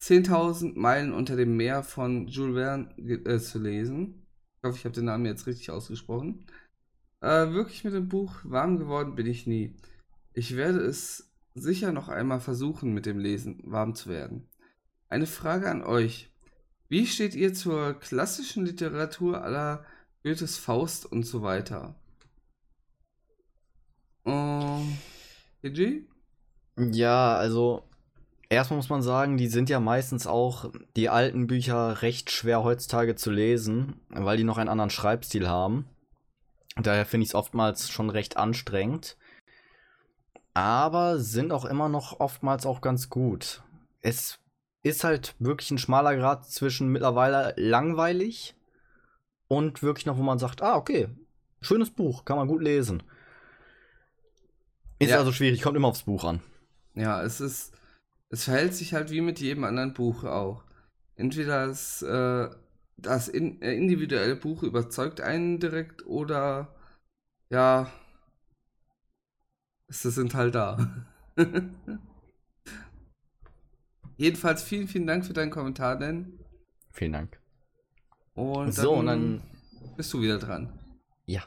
[0.00, 4.26] 10.000 Meilen unter dem Meer von Jules Verne äh, zu lesen.
[4.58, 6.46] Ich hoffe, ich habe den Namen jetzt richtig ausgesprochen.
[7.20, 9.76] Äh, wirklich mit dem Buch warm geworden bin ich nie.
[10.34, 14.46] Ich werde es sicher noch einmal versuchen, mit dem Lesen warm zu werden.
[15.08, 16.33] Eine Frage an euch.
[16.88, 19.84] Wie steht ihr zur klassischen Literatur aller
[20.22, 21.94] Goethes Faust und so weiter?
[24.24, 24.98] Ähm,
[25.62, 26.02] PG?
[26.76, 27.84] Ja, also
[28.48, 33.14] erstmal muss man sagen, die sind ja meistens auch die alten Bücher recht schwer heutzutage
[33.16, 35.86] zu lesen, weil die noch einen anderen Schreibstil haben.
[36.76, 39.16] Daher finde ich es oftmals schon recht anstrengend.
[40.54, 43.62] Aber sind auch immer noch oftmals auch ganz gut.
[44.02, 44.38] Es
[44.84, 48.54] ist halt wirklich ein schmaler Grad zwischen mittlerweile langweilig
[49.48, 51.08] und wirklich noch, wo man sagt, ah, okay,
[51.62, 53.02] schönes Buch, kann man gut lesen.
[54.98, 55.18] Ist ja.
[55.18, 56.40] also schwierig, kommt immer aufs Buch an.
[56.94, 57.72] Ja, es ist,
[58.28, 60.62] es verhält sich halt wie mit jedem anderen Buch auch.
[61.16, 62.50] Entweder das, äh,
[62.98, 66.74] das in, äh, individuelle Buch überzeugt einen direkt oder
[67.48, 67.90] ja,
[69.88, 71.06] sie sind halt da.
[74.16, 76.38] Jedenfalls vielen, vielen Dank für deinen Kommentar, denn.
[76.92, 77.40] Vielen Dank.
[78.34, 79.42] Und so, und dann
[79.96, 80.72] bist du wieder dran.
[81.26, 81.42] Ja.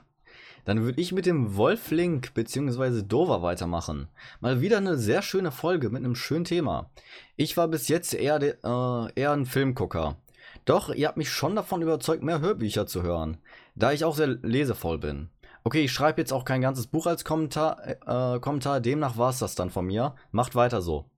[0.66, 3.02] Dann würde ich mit dem Wolflink bzw.
[3.02, 4.10] Dover weitermachen.
[4.42, 6.92] Mal wieder eine sehr schöne Folge mit einem schönen Thema.
[7.38, 10.18] Ich war bis jetzt eher, de, äh, eher ein Filmgucker.
[10.66, 13.38] Doch ihr habt mich schon davon überzeugt, mehr Hörbücher zu hören,
[13.76, 15.30] da ich auch sehr lesevoll bin.
[15.64, 19.40] Okay, ich schreibe jetzt auch kein ganzes Buch als Kommentar, äh, Kommentar demnach war es
[19.40, 20.16] das dann von mir.
[20.32, 21.10] Macht weiter so.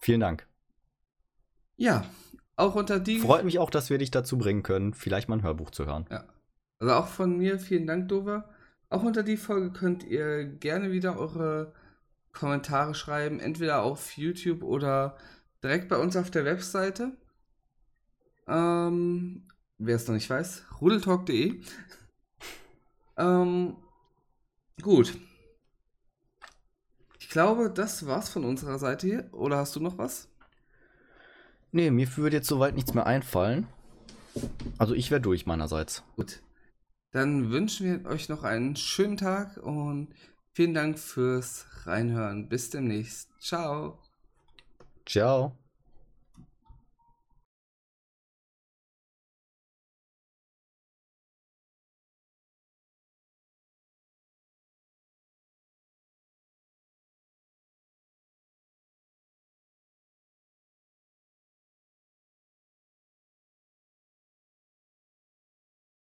[0.00, 0.49] Vielen Dank.
[1.80, 2.04] Ja,
[2.56, 3.20] auch unter die.
[3.20, 6.04] Freut mich auch, dass wir dich dazu bringen können, vielleicht mal ein Hörbuch zu hören.
[6.10, 6.24] Ja.
[6.78, 8.50] Also auch von mir vielen Dank, Dover.
[8.90, 11.72] Auch unter die Folge könnt ihr gerne wieder eure
[12.34, 15.16] Kommentare schreiben, entweder auf YouTube oder
[15.62, 17.12] direkt bei uns auf der Webseite.
[18.46, 21.62] Ähm, wer es noch nicht weiß, rudeltalk.de.
[23.16, 23.76] ähm,
[24.82, 25.16] gut.
[27.18, 29.28] Ich glaube, das war's von unserer Seite hier.
[29.32, 30.28] Oder hast du noch was?
[31.72, 33.66] Nee, mir würde jetzt soweit nichts mehr einfallen.
[34.78, 36.02] Also ich wäre durch meinerseits.
[36.16, 36.40] Gut.
[37.12, 40.08] Dann wünschen wir euch noch einen schönen Tag und
[40.52, 42.48] vielen Dank fürs Reinhören.
[42.48, 43.28] Bis demnächst.
[43.40, 43.98] Ciao.
[45.06, 45.59] Ciao.